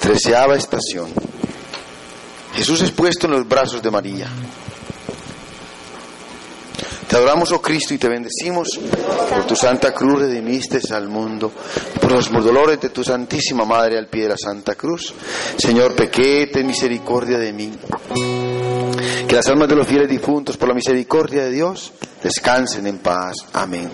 [0.00, 1.31] Treceava estación.
[2.54, 4.28] Jesús es puesto en los brazos de María.
[7.12, 8.68] Te adoramos, oh Cristo, y te bendecimos.
[9.28, 11.52] Por tu santa cruz redimiste al mundo.
[12.00, 15.12] Por los dolores de tu santísima Madre al pie de la santa cruz.
[15.58, 17.70] Señor, pequé, ten misericordia de mí.
[19.28, 21.92] Que las almas de los fieles difuntos, por la misericordia de Dios,
[22.22, 23.34] descansen en paz.
[23.52, 23.90] Amén.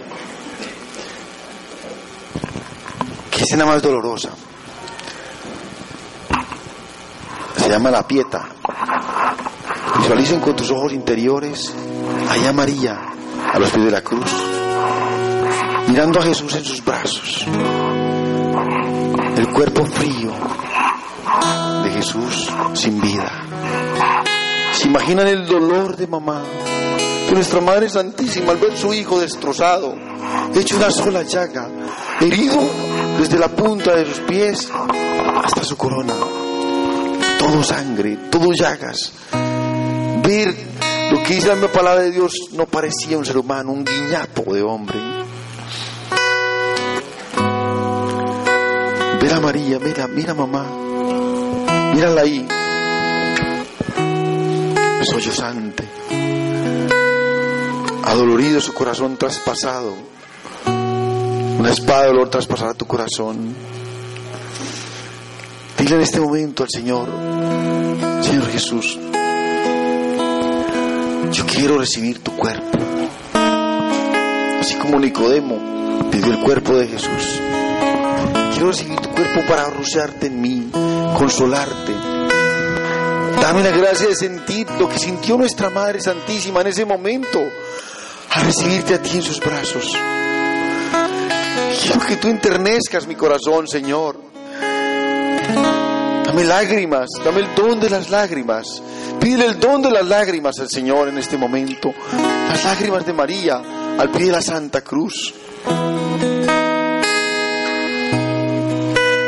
[3.32, 4.30] ¿Qué escena más dolorosa?
[7.58, 8.48] Se llama la pieta.
[9.98, 11.74] Visualicen con tus ojos interiores
[12.30, 12.98] allá María
[13.52, 14.32] a los pies de la cruz,
[15.88, 17.46] mirando a Jesús en sus brazos,
[19.36, 20.32] el cuerpo frío
[21.82, 23.30] de Jesús sin vida.
[24.72, 26.42] ¿Se imaginan el dolor de mamá?
[27.28, 29.94] De nuestra Madre Santísima al ver su hijo destrozado,
[30.54, 31.68] hecho una sola llaga,
[32.20, 32.60] herido
[33.18, 34.70] desde la punta de sus pies
[35.42, 36.14] hasta su corona.
[37.48, 39.10] Todo sangre, todo llagas.
[40.22, 40.54] Ver
[41.10, 44.60] lo que dice la palabra de Dios no parecía un ser humano, un guiñapo de
[44.60, 44.98] hombre.
[49.18, 50.66] Ver a María, mira, mira mamá,
[51.94, 52.46] mírala ahí,
[55.10, 55.84] sollozante,
[58.04, 59.94] adolorido su corazón traspasado,
[60.66, 63.77] una espada de dolor traspasará tu corazón.
[65.90, 67.08] En este momento al Señor,
[68.22, 68.98] Señor Jesús,
[71.32, 72.78] yo quiero recibir tu cuerpo.
[74.60, 77.40] Así como Nicodemo pidió el cuerpo de Jesús.
[78.52, 80.70] Quiero recibir tu cuerpo para arrociarte en mí,
[81.16, 81.94] consolarte.
[83.40, 87.40] Dame la gracia de sentir lo que sintió nuestra Madre Santísima en ese momento,
[88.30, 89.96] al recibirte a ti en sus brazos.
[91.82, 94.27] Quiero que tú enternezcas mi corazón, Señor.
[96.28, 98.82] Dame lágrimas, dame el don de las lágrimas
[99.20, 101.92] Pide el don de las lágrimas al Señor en este momento.
[102.12, 103.60] Las lágrimas de María
[103.98, 105.34] al pie de la Santa Cruz.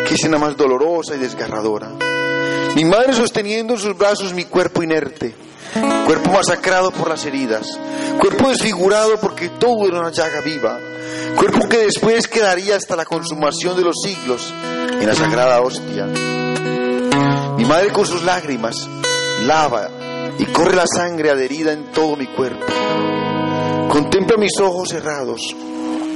[0.06, 1.90] Qué escena más dolorosa y desgarradora.
[2.76, 5.34] Mi madre sosteniendo en sus brazos mi cuerpo inerte,
[6.06, 7.66] cuerpo masacrado por las heridas,
[8.20, 10.78] cuerpo desfigurado porque todo era una llaga viva,
[11.34, 14.54] cuerpo que después quedaría hasta la consumación de los siglos
[14.92, 16.06] en la sagrada hostia.
[17.60, 18.88] Mi madre con sus lágrimas
[19.42, 19.86] lava
[20.38, 22.64] y corre la sangre adherida en todo mi cuerpo.
[23.90, 25.54] Contempla mis ojos cerrados,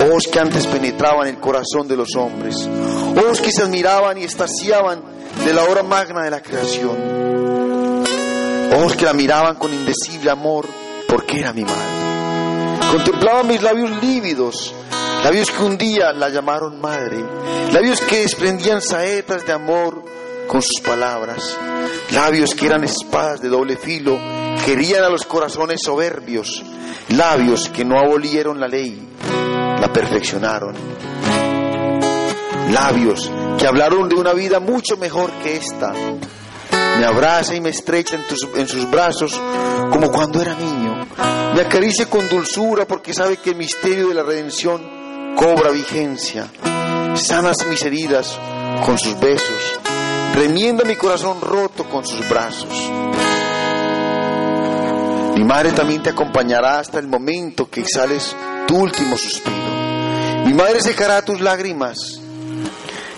[0.00, 2.66] ojos que antes penetraban el corazón de los hombres,
[3.14, 5.02] ojos que se admiraban y estaciaban
[5.44, 6.96] de la hora magna de la creación,
[8.74, 10.66] ojos que la miraban con indecible amor
[11.06, 12.90] porque era mi madre.
[12.90, 14.74] Contemplaba mis labios lívidos,
[15.22, 17.22] labios que un día la llamaron madre,
[17.70, 20.13] labios que desprendían saetas de amor
[20.46, 21.56] con sus palabras,
[22.12, 24.18] labios que eran espadas de doble filo,
[24.64, 26.62] querían a los corazones soberbios,
[27.08, 29.08] labios que no abolieron la ley,
[29.80, 30.74] la perfeccionaron,
[32.72, 35.92] labios que hablaron de una vida mucho mejor que esta.
[36.98, 38.24] Me abraza y me estrecha en,
[38.60, 39.40] en sus brazos
[39.90, 41.06] como cuando era niño.
[41.54, 46.48] Me acaricia con dulzura porque sabe que el misterio de la redención cobra vigencia.
[47.14, 48.38] Sanas mis heridas
[48.84, 49.78] con sus besos
[50.34, 52.90] remienda mi corazón roto con sus brazos.
[55.36, 58.34] Mi madre también te acompañará hasta el momento que exhales
[58.66, 60.44] tu último suspiro.
[60.44, 62.20] Mi madre secará tus lágrimas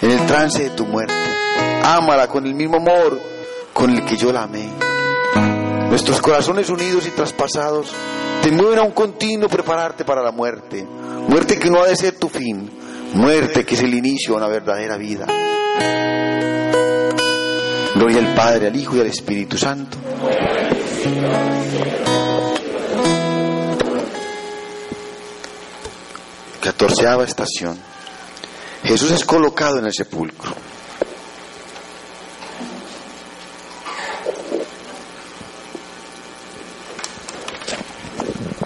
[0.02, 1.14] en el trance de tu muerte.
[1.84, 3.20] Ámala con el mismo amor
[3.72, 4.68] con el que yo la amé.
[5.88, 7.92] Nuestros corazones unidos y traspasados
[8.42, 10.86] te mueven a un continuo prepararte para la muerte.
[11.28, 12.70] Muerte que no ha de ser tu fin.
[13.14, 15.26] Muerte que es el inicio de una verdadera vida.
[17.96, 19.96] Gloria al Padre, al Hijo y al Espíritu Santo.
[26.60, 27.78] Catorceava estación.
[28.84, 30.52] Jesús es colocado en el sepulcro.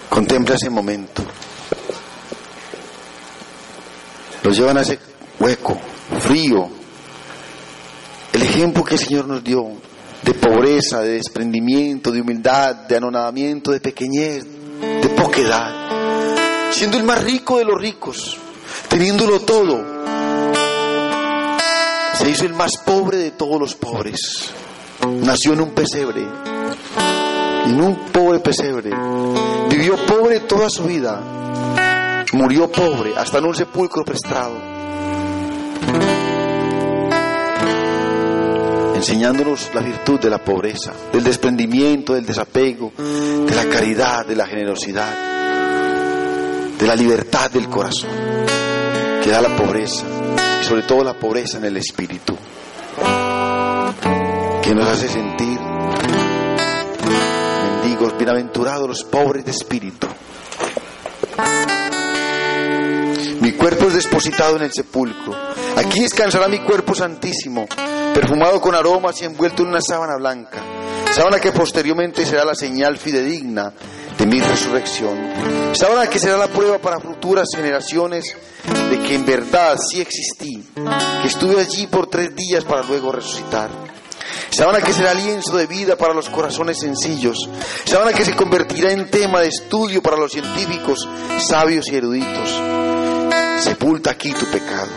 [0.09, 1.23] Contempla ese momento.
[4.43, 4.99] Los llevan a ese
[5.39, 5.79] hueco,
[6.19, 6.80] frío.
[8.61, 9.71] Ejemplo que el Señor nos dio
[10.21, 14.45] de pobreza, de desprendimiento, de humildad, de anonadamiento, de pequeñez,
[15.01, 16.69] de poquedad.
[16.69, 18.37] Siendo el más rico de los ricos,
[18.87, 19.83] teniéndolo todo,
[22.13, 24.51] se hizo el más pobre de todos los pobres.
[25.07, 26.21] Nació en un pesebre,
[27.65, 28.91] en un pobre pesebre.
[29.71, 31.19] Vivió pobre toda su vida.
[32.33, 34.53] Murió pobre, hasta en un sepulcro prestado.
[39.01, 44.45] Enseñándonos la virtud de la pobreza, del desprendimiento, del desapego, de la caridad, de la
[44.45, 45.11] generosidad,
[46.77, 48.11] de la libertad del corazón,
[49.23, 50.05] que da la pobreza,
[50.61, 52.37] y sobre todo la pobreza en el espíritu,
[54.61, 55.59] que nos hace sentir
[57.81, 60.05] mendigos, bienaventurados los pobres de espíritu.
[63.39, 65.35] Mi cuerpo es depositado en el sepulcro.
[65.75, 67.67] Aquí descansará mi cuerpo santísimo,
[68.13, 70.61] perfumado con aromas y envuelto en una sábana blanca.
[71.11, 73.73] Sábana que posteriormente será la señal fidedigna
[74.17, 75.17] de mi resurrección.
[75.73, 78.35] Sábana que será la prueba para futuras generaciones
[78.89, 80.63] de que en verdad sí existí,
[81.21, 83.69] que estuve allí por tres días para luego resucitar.
[84.49, 87.37] Sábana que será lienzo de vida para los corazones sencillos.
[87.85, 91.07] Sábana que se convertirá en tema de estudio para los científicos,
[91.39, 92.90] sabios y eruditos.
[93.61, 94.89] Sepulta aquí tu pecado,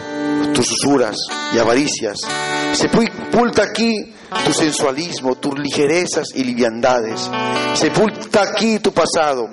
[0.54, 1.16] tus usuras
[1.54, 2.16] y avaricias.
[2.72, 4.14] Sepulta aquí
[4.46, 7.30] tu sensualismo, tus ligerezas y liviandades.
[7.74, 9.50] Sepulta aquí tu pasado,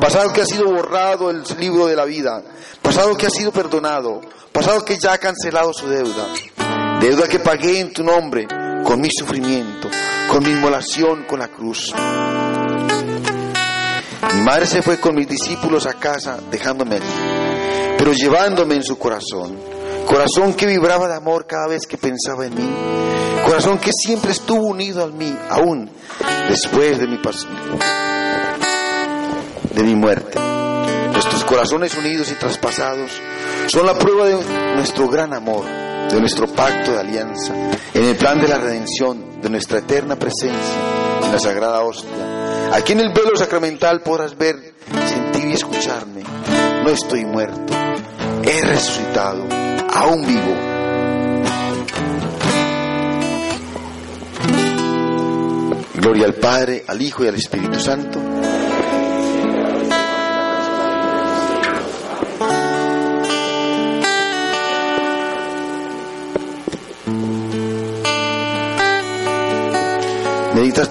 [0.00, 2.42] pasado que ha sido borrado el libro de la vida,
[2.80, 6.26] pasado que ha sido perdonado, pasado que ya ha cancelado su deuda,
[7.00, 8.46] deuda que pagué en tu nombre
[8.82, 9.90] con mi sufrimiento,
[10.30, 11.92] con mi inmolación con la cruz.
[14.34, 17.53] Mi madre se fue con mis discípulos a casa dejándome allí,
[18.04, 19.58] pero llevándome en su corazón,
[20.06, 22.76] corazón que vibraba de amor cada vez que pensaba en mí,
[23.46, 25.90] corazón que siempre estuvo unido a mí, aún
[26.46, 27.18] después de mi,
[29.72, 30.38] de mi muerte.
[31.12, 33.10] Nuestros corazones unidos y traspasados
[33.68, 34.36] son la prueba de
[34.74, 37.54] nuestro gran amor, de nuestro pacto de alianza,
[37.94, 40.74] en el plan de la redención, de nuestra eterna presencia
[41.22, 42.70] en la sagrada hostia.
[42.74, 44.74] Aquí en el velo sacramental podrás ver,
[45.06, 46.22] sentir y escucharme.
[46.84, 47.72] No estoy muerto,
[48.46, 49.46] he resucitado,
[49.92, 50.54] aún vivo.
[55.94, 58.20] Gloria al Padre, al Hijo y al Espíritu Santo.
[70.54, 70.90] Meditas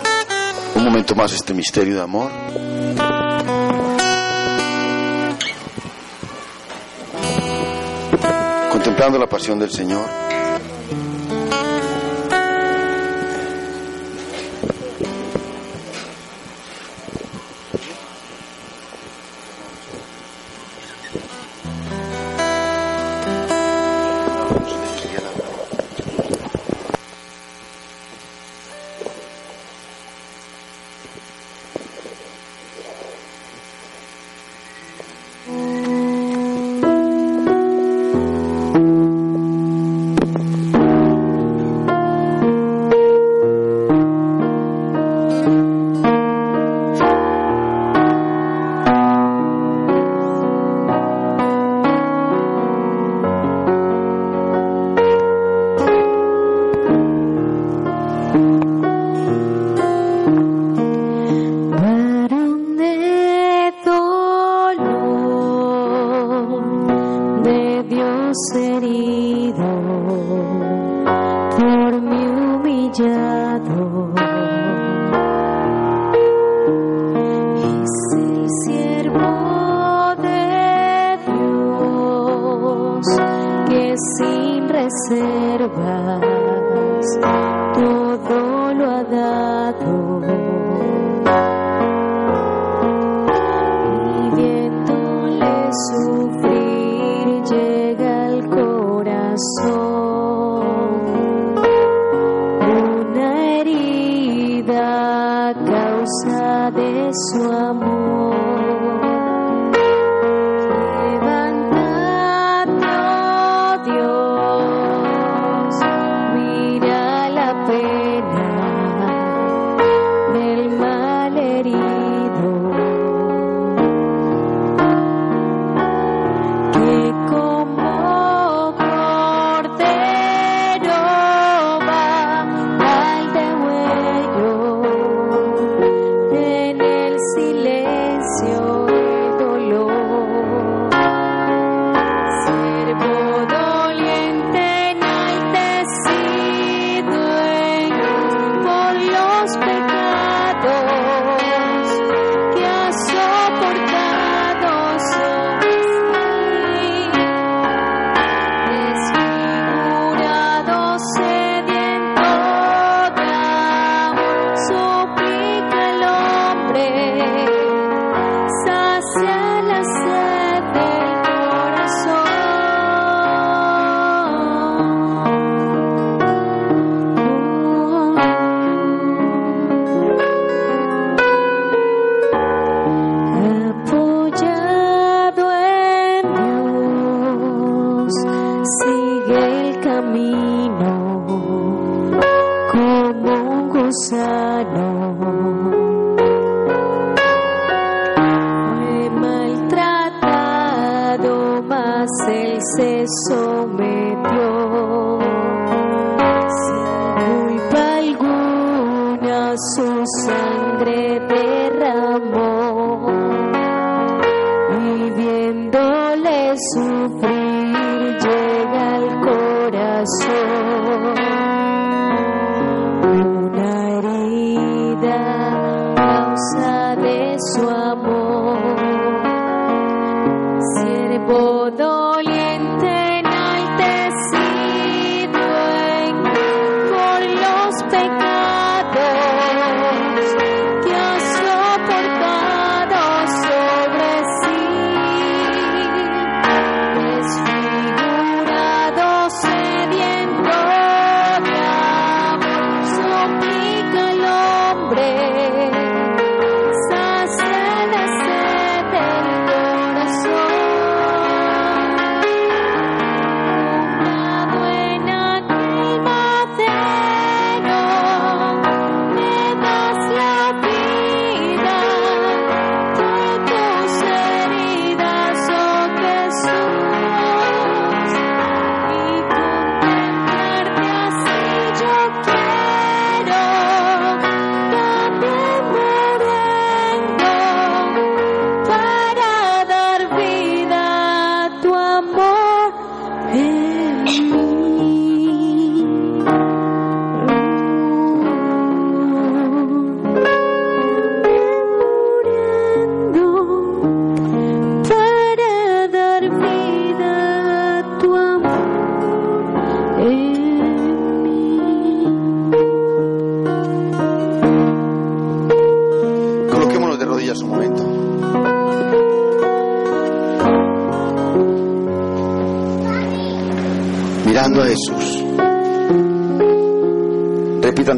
[0.75, 2.31] un momento más este misterio de amor.
[8.93, 10.07] Contemplando la pasión del Señor.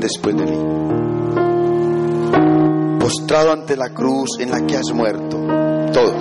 [0.06, 0.60] Después de mí.
[3.00, 5.38] Postrado ante la cruz en la que has muerto.
[5.92, 6.14] Todo.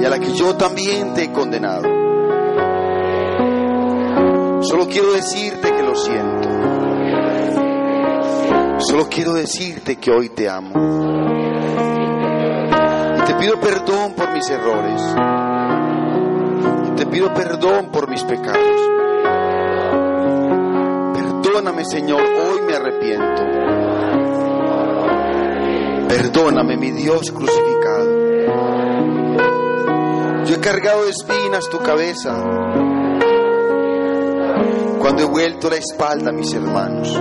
[0.00, 1.82] Y a la que yo también te he condenado.
[4.62, 6.48] Solo quiero decirte que lo siento.
[8.78, 10.72] Solo quiero decirte que hoy te amo.
[13.18, 15.02] Y te pido perdón por mis errores.
[16.88, 19.01] Y te pido perdón por mis pecados.
[21.84, 23.42] Señor, hoy me arrepiento.
[26.08, 28.22] Perdóname, mi Dios crucificado.
[30.44, 32.34] Yo he cargado de espinas tu cabeza
[35.00, 37.12] cuando he vuelto la espalda a mis hermanos.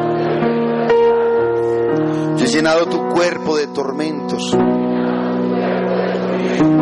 [2.38, 4.52] Yo he llenado tu cuerpo de tormentos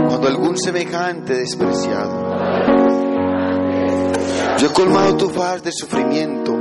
[0.09, 2.35] cuando algún semejante despreciado.
[4.57, 6.58] Yo he colmado tu faz de sufrimiento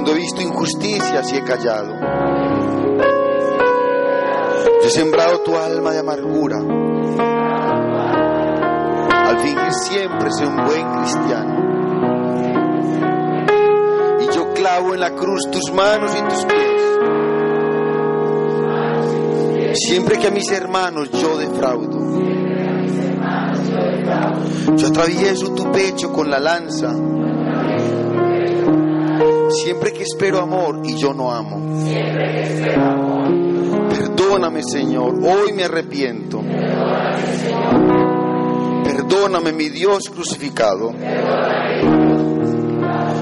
[0.00, 1.94] cuando he visto injusticias y he callado.
[4.80, 6.56] Yo he sembrado tu alma de amargura
[9.26, 11.54] al fingir siempre ser un buen cristiano.
[14.22, 16.80] Y yo clavo en la cruz tus manos y tus pies
[19.74, 22.00] Siempre que a mis hermanos yo defraudo,
[24.76, 26.90] yo atravieso tu pecho con la lanza.
[29.62, 31.60] Siempre que espero amor y yo no amo.
[33.90, 36.40] Perdóname, Señor, hoy me arrepiento.
[38.84, 40.92] Perdóname, mi Dios crucificado.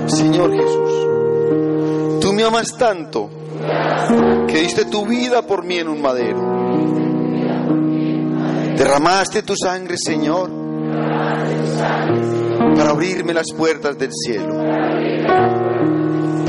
[0.06, 3.28] Señor Jesús, tú me amas tanto
[4.47, 6.59] que diste tu vida por mí en un madero.
[8.77, 10.51] Derramaste tu sangre, Señor,
[12.77, 14.55] para abrirme las puertas del cielo,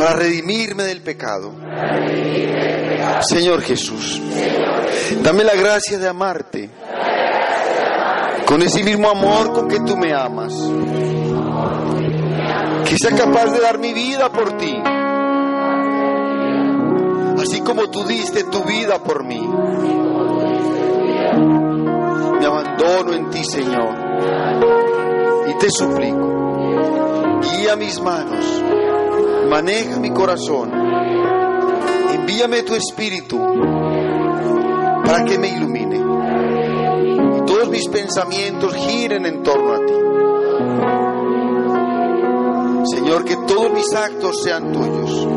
[0.09, 1.51] para redimirme del pecado.
[3.21, 4.19] Señor Jesús,
[5.21, 6.69] dame la gracia de amarte
[8.47, 10.53] con ese mismo amor con que tú me amas.
[12.85, 14.81] Que sea capaz de dar mi vida por ti,
[17.39, 19.47] así como tú diste tu vida por mí.
[22.39, 23.93] Me abandono en ti, Señor,
[25.49, 28.63] y te suplico, guía mis manos,
[29.47, 30.71] maneja mi corazón,
[32.13, 33.37] envíame tu espíritu
[35.05, 39.93] para que me ilumine y todos mis pensamientos giren en torno a ti.
[42.95, 45.27] Señor, que todos mis actos sean tuyos.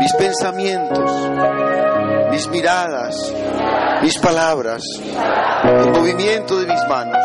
[0.00, 1.10] Mis pensamientos,
[2.30, 3.32] mis miradas,
[4.02, 4.82] mis palabras,
[5.64, 7.24] el movimiento de mis manos,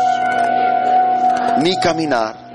[1.62, 2.51] mi caminar.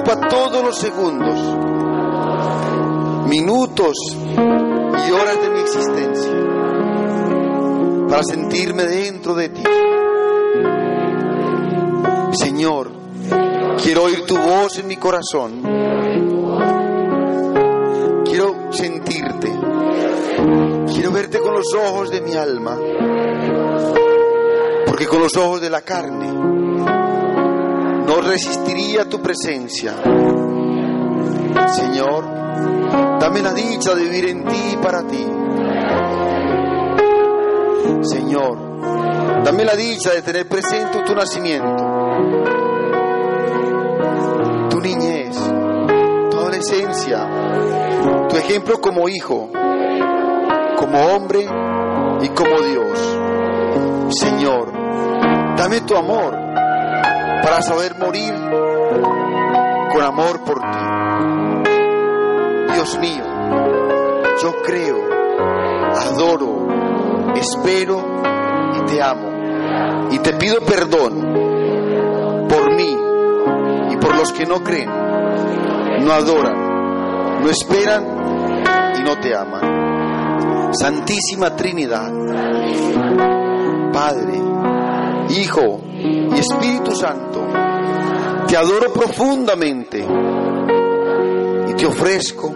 [0.00, 1.38] Ocupa todos los segundos,
[3.28, 6.32] minutos y horas de mi existencia
[8.08, 9.62] para sentirme dentro de ti.
[12.32, 12.90] Señor,
[13.82, 15.60] quiero oír tu voz en mi corazón.
[18.24, 19.52] Quiero sentirte.
[20.94, 22.78] Quiero verte con los ojos de mi alma.
[24.86, 26.39] Porque con los ojos de la carne
[28.20, 29.94] resistiría tu presencia.
[31.68, 32.24] Señor,
[33.20, 35.26] dame la dicha de vivir en ti y para ti.
[38.02, 41.84] Señor, dame la dicha de tener presente tu nacimiento,
[44.70, 45.36] tu niñez,
[46.30, 47.28] tu adolescencia,
[48.28, 49.50] tu ejemplo como hijo,
[50.76, 51.46] como hombre
[52.22, 53.18] y como Dios.
[54.18, 54.72] Señor,
[55.56, 56.49] dame tu amor
[57.42, 58.34] para saber morir
[59.92, 60.78] con amor por ti.
[62.74, 63.24] Dios mío,
[64.42, 64.98] yo creo,
[65.94, 66.68] adoro,
[67.34, 68.22] espero
[68.76, 69.30] y te amo.
[70.10, 72.96] Y te pido perdón por mí
[73.90, 74.90] y por los que no creen,
[76.04, 78.04] no adoran, no esperan
[78.98, 80.72] y no te aman.
[80.72, 82.10] Santísima Trinidad,
[83.92, 84.40] Padre,
[85.30, 87.46] Hijo Espíritu Santo,
[88.46, 89.98] te adoro profundamente
[91.68, 92.50] y te ofrezco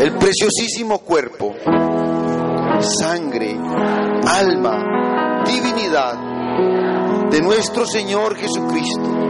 [0.00, 1.54] el preciosísimo cuerpo,
[2.80, 3.54] sangre,
[4.26, 9.28] alma, divinidad de nuestro Señor Jesucristo,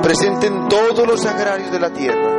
[0.00, 2.30] presente en todos los agrarios de la tierra,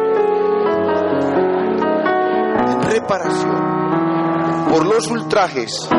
[2.71, 5.89] en reparación por los ultrajes,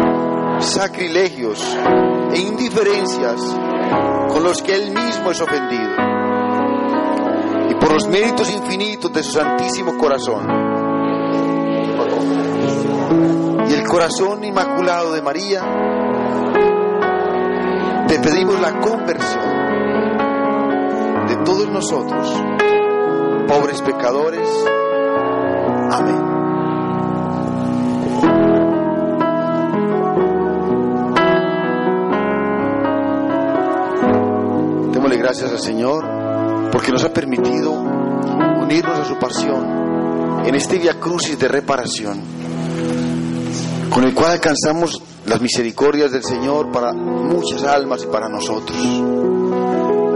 [0.60, 1.76] sacrilegios
[2.32, 3.40] e indiferencias
[4.28, 5.90] con los que Él mismo es ofendido,
[7.70, 10.46] y por los méritos infinitos de su Santísimo Corazón
[13.68, 15.62] y el corazón inmaculado de María,
[18.08, 19.60] te pedimos la conversión
[21.28, 22.42] de todos nosotros,
[23.46, 24.48] pobres pecadores.
[25.92, 26.29] Amén.
[35.30, 36.04] Gracias al Señor
[36.72, 42.20] porque nos ha permitido unirnos a su pasión en este Via Crucis de reparación,
[43.90, 48.76] con el cual alcanzamos las misericordias del Señor para muchas almas y para nosotros.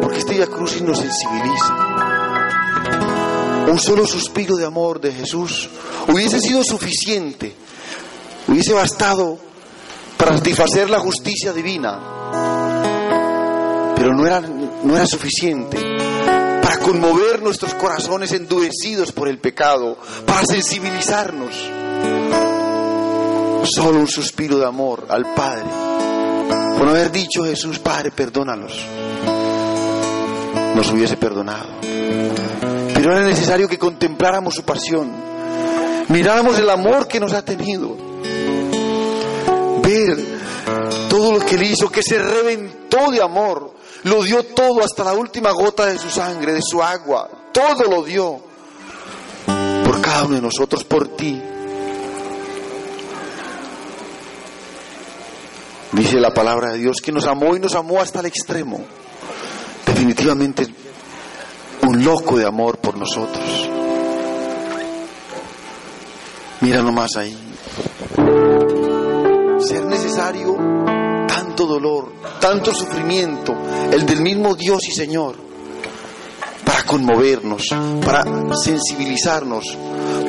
[0.03, 1.77] Porque este Via Crucis nos sensibiliza.
[3.71, 5.71] Un solo suspiro de amor de Jesús
[6.09, 7.55] hubiese sido suficiente,
[8.49, 9.39] hubiese bastado
[10.17, 12.01] para satisfacer la justicia divina,
[14.05, 14.41] pero no era,
[14.85, 15.79] no era suficiente
[16.63, 21.55] para conmover nuestros corazones endurecidos por el pecado, para sensibilizarnos.
[23.65, 25.65] Solo un suspiro de amor al Padre,
[26.79, 28.79] por haber dicho Jesús, Padre, perdónalos,
[30.75, 31.69] nos hubiese perdonado.
[31.83, 35.11] Pero era necesario que contempláramos su pasión,
[36.09, 37.97] miráramos el amor que nos ha tenido,
[39.83, 40.19] ver
[41.09, 43.74] todo lo que él hizo, que se reventó de amor,
[44.05, 48.03] lo dio todo hasta la última gota de su sangre, de su agua, todo lo
[48.03, 48.39] dio
[49.85, 51.41] por cada uno de nosotros, por ti.
[55.93, 58.85] Dice la palabra de Dios que nos amó y nos amó hasta el extremo.
[59.87, 60.67] Definitivamente
[61.87, 63.69] un loco de amor por nosotros.
[66.61, 67.39] Mira nomás ahí.
[69.61, 70.84] Ser necesario
[71.75, 73.55] dolor, tanto sufrimiento,
[73.93, 75.37] el del mismo Dios y Señor,
[76.65, 77.69] para conmovernos,
[78.05, 78.25] para
[78.57, 79.77] sensibilizarnos,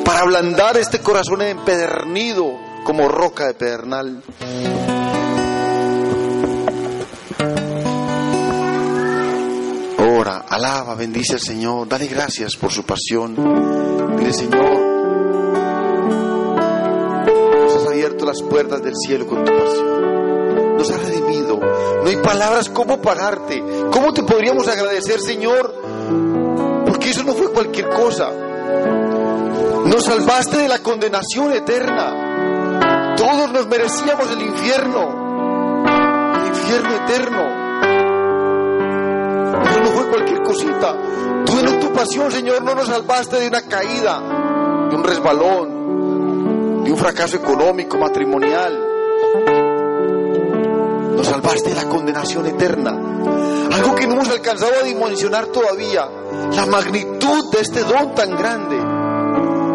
[0.04, 2.52] para ablandar este corazón empedernido
[2.84, 4.22] como roca de pedernal.
[9.98, 13.34] Ora, alaba, bendice al Señor, dale gracias por su pasión.
[14.16, 14.80] Dile, Señor,
[17.64, 20.15] nos has abierto las puertas del cielo con tu pasión.
[20.88, 21.58] Nos redimido.
[21.58, 23.62] No hay palabras cómo pagarte.
[23.90, 25.74] ¿Cómo te podríamos agradecer, Señor?
[26.86, 28.30] Porque eso no fue cualquier cosa.
[29.84, 33.14] Nos salvaste de la condenación eterna.
[33.16, 35.84] Todos nos merecíamos el infierno.
[36.40, 37.66] El infierno eterno.
[39.64, 40.94] Eso no fue cualquier cosita.
[41.46, 44.20] Tú en tu pasión, Señor, no nos salvaste de una caída,
[44.90, 48.95] de un resbalón, de un fracaso económico, matrimonial.
[51.16, 52.90] Nos salvaste de la condenación eterna.
[52.90, 56.08] Algo que no hemos alcanzado a dimensionar todavía.
[56.52, 58.76] La magnitud de este don tan grande,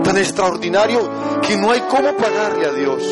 [0.04, 1.00] tan extraordinario,
[1.42, 3.04] que no hay cómo pagarle a Dios.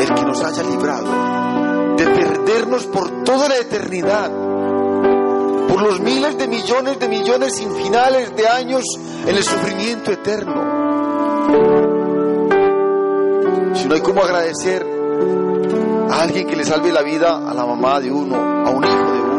[0.00, 4.30] El que nos haya librado de perdernos por toda la eternidad,
[5.68, 8.84] por los miles de millones de millones sin finales de años
[9.26, 10.80] en el sufrimiento eterno.
[13.74, 14.89] Si no hay cómo agradecer
[16.10, 19.12] a alguien que le salve la vida a la mamá de uno, a un hijo
[19.12, 19.30] de uno,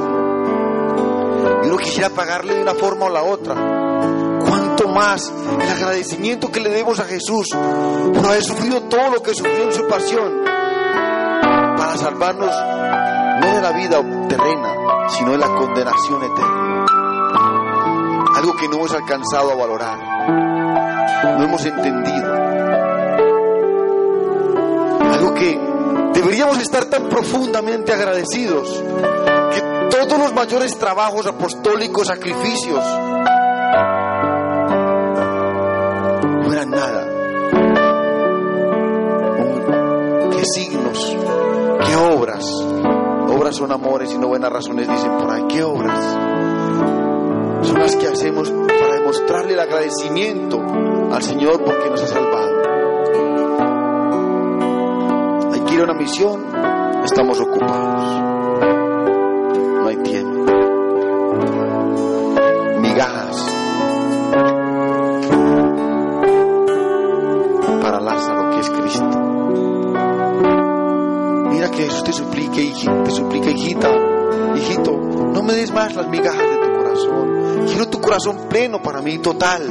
[1.64, 3.56] y uno quisiera pagarle de una forma o la otra,
[4.46, 7.50] cuánto más el agradecimiento que le debemos a Jesús
[8.14, 10.44] por haber sufrido todo lo que sufrió en su pasión
[11.78, 12.56] para salvarnos
[13.42, 14.74] no de la vida terrena,
[15.10, 16.86] sino de la condenación eterna.
[18.36, 22.34] Algo que no hemos alcanzado a valorar, no hemos entendido.
[25.12, 25.71] Algo que
[26.22, 28.70] deberíamos estar tan profundamente agradecidos
[29.54, 32.84] que todos los mayores trabajos apostólicos, sacrificios,
[36.44, 37.08] no eran nada.
[40.32, 41.18] ¿Qué signos?
[41.88, 42.46] ¿Qué obras?
[43.28, 45.44] Obras son amores y no buenas razones, dicen por ahí.
[45.50, 46.00] ¿Qué obras?
[47.64, 50.60] Son las que hacemos para demostrarle el agradecimiento
[51.12, 52.61] al Señor porque nos ha salvado.
[55.82, 56.46] Hay que ir a una misión,
[57.04, 58.22] estamos ocupados.
[59.82, 60.46] No hay tiempo.
[62.82, 63.46] Migajas.
[67.82, 69.20] Para Lázaro que es Cristo.
[71.50, 73.90] Mira que Jesús te suplique, hijita, te suplica, hijita,
[74.56, 77.66] hijito, no me des más las migajas de tu corazón.
[77.66, 79.64] Quiero tu corazón pleno para mí, total,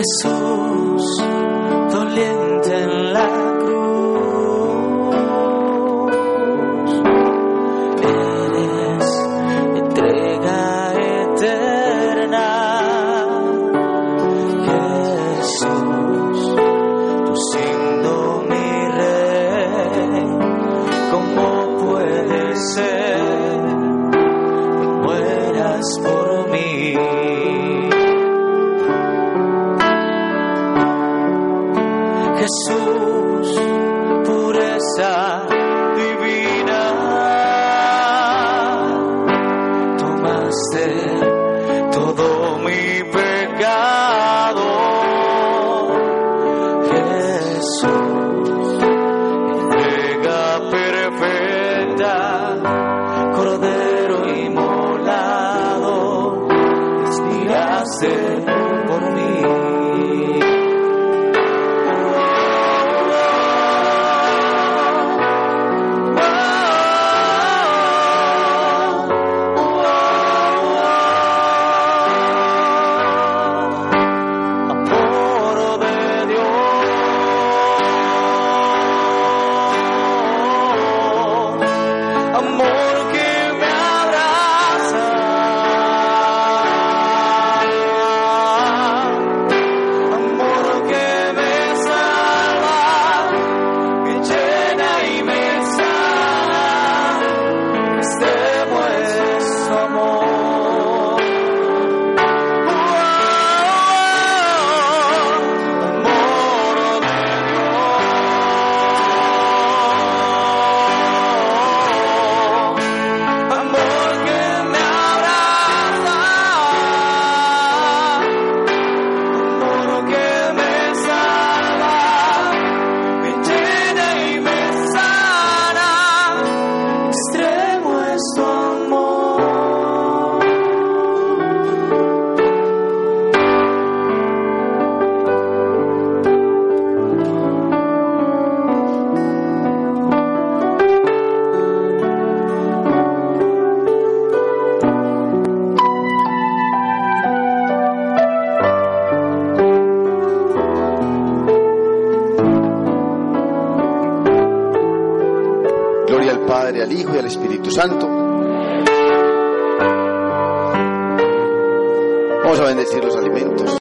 [0.00, 1.02] Jesús,
[1.92, 2.59] doliente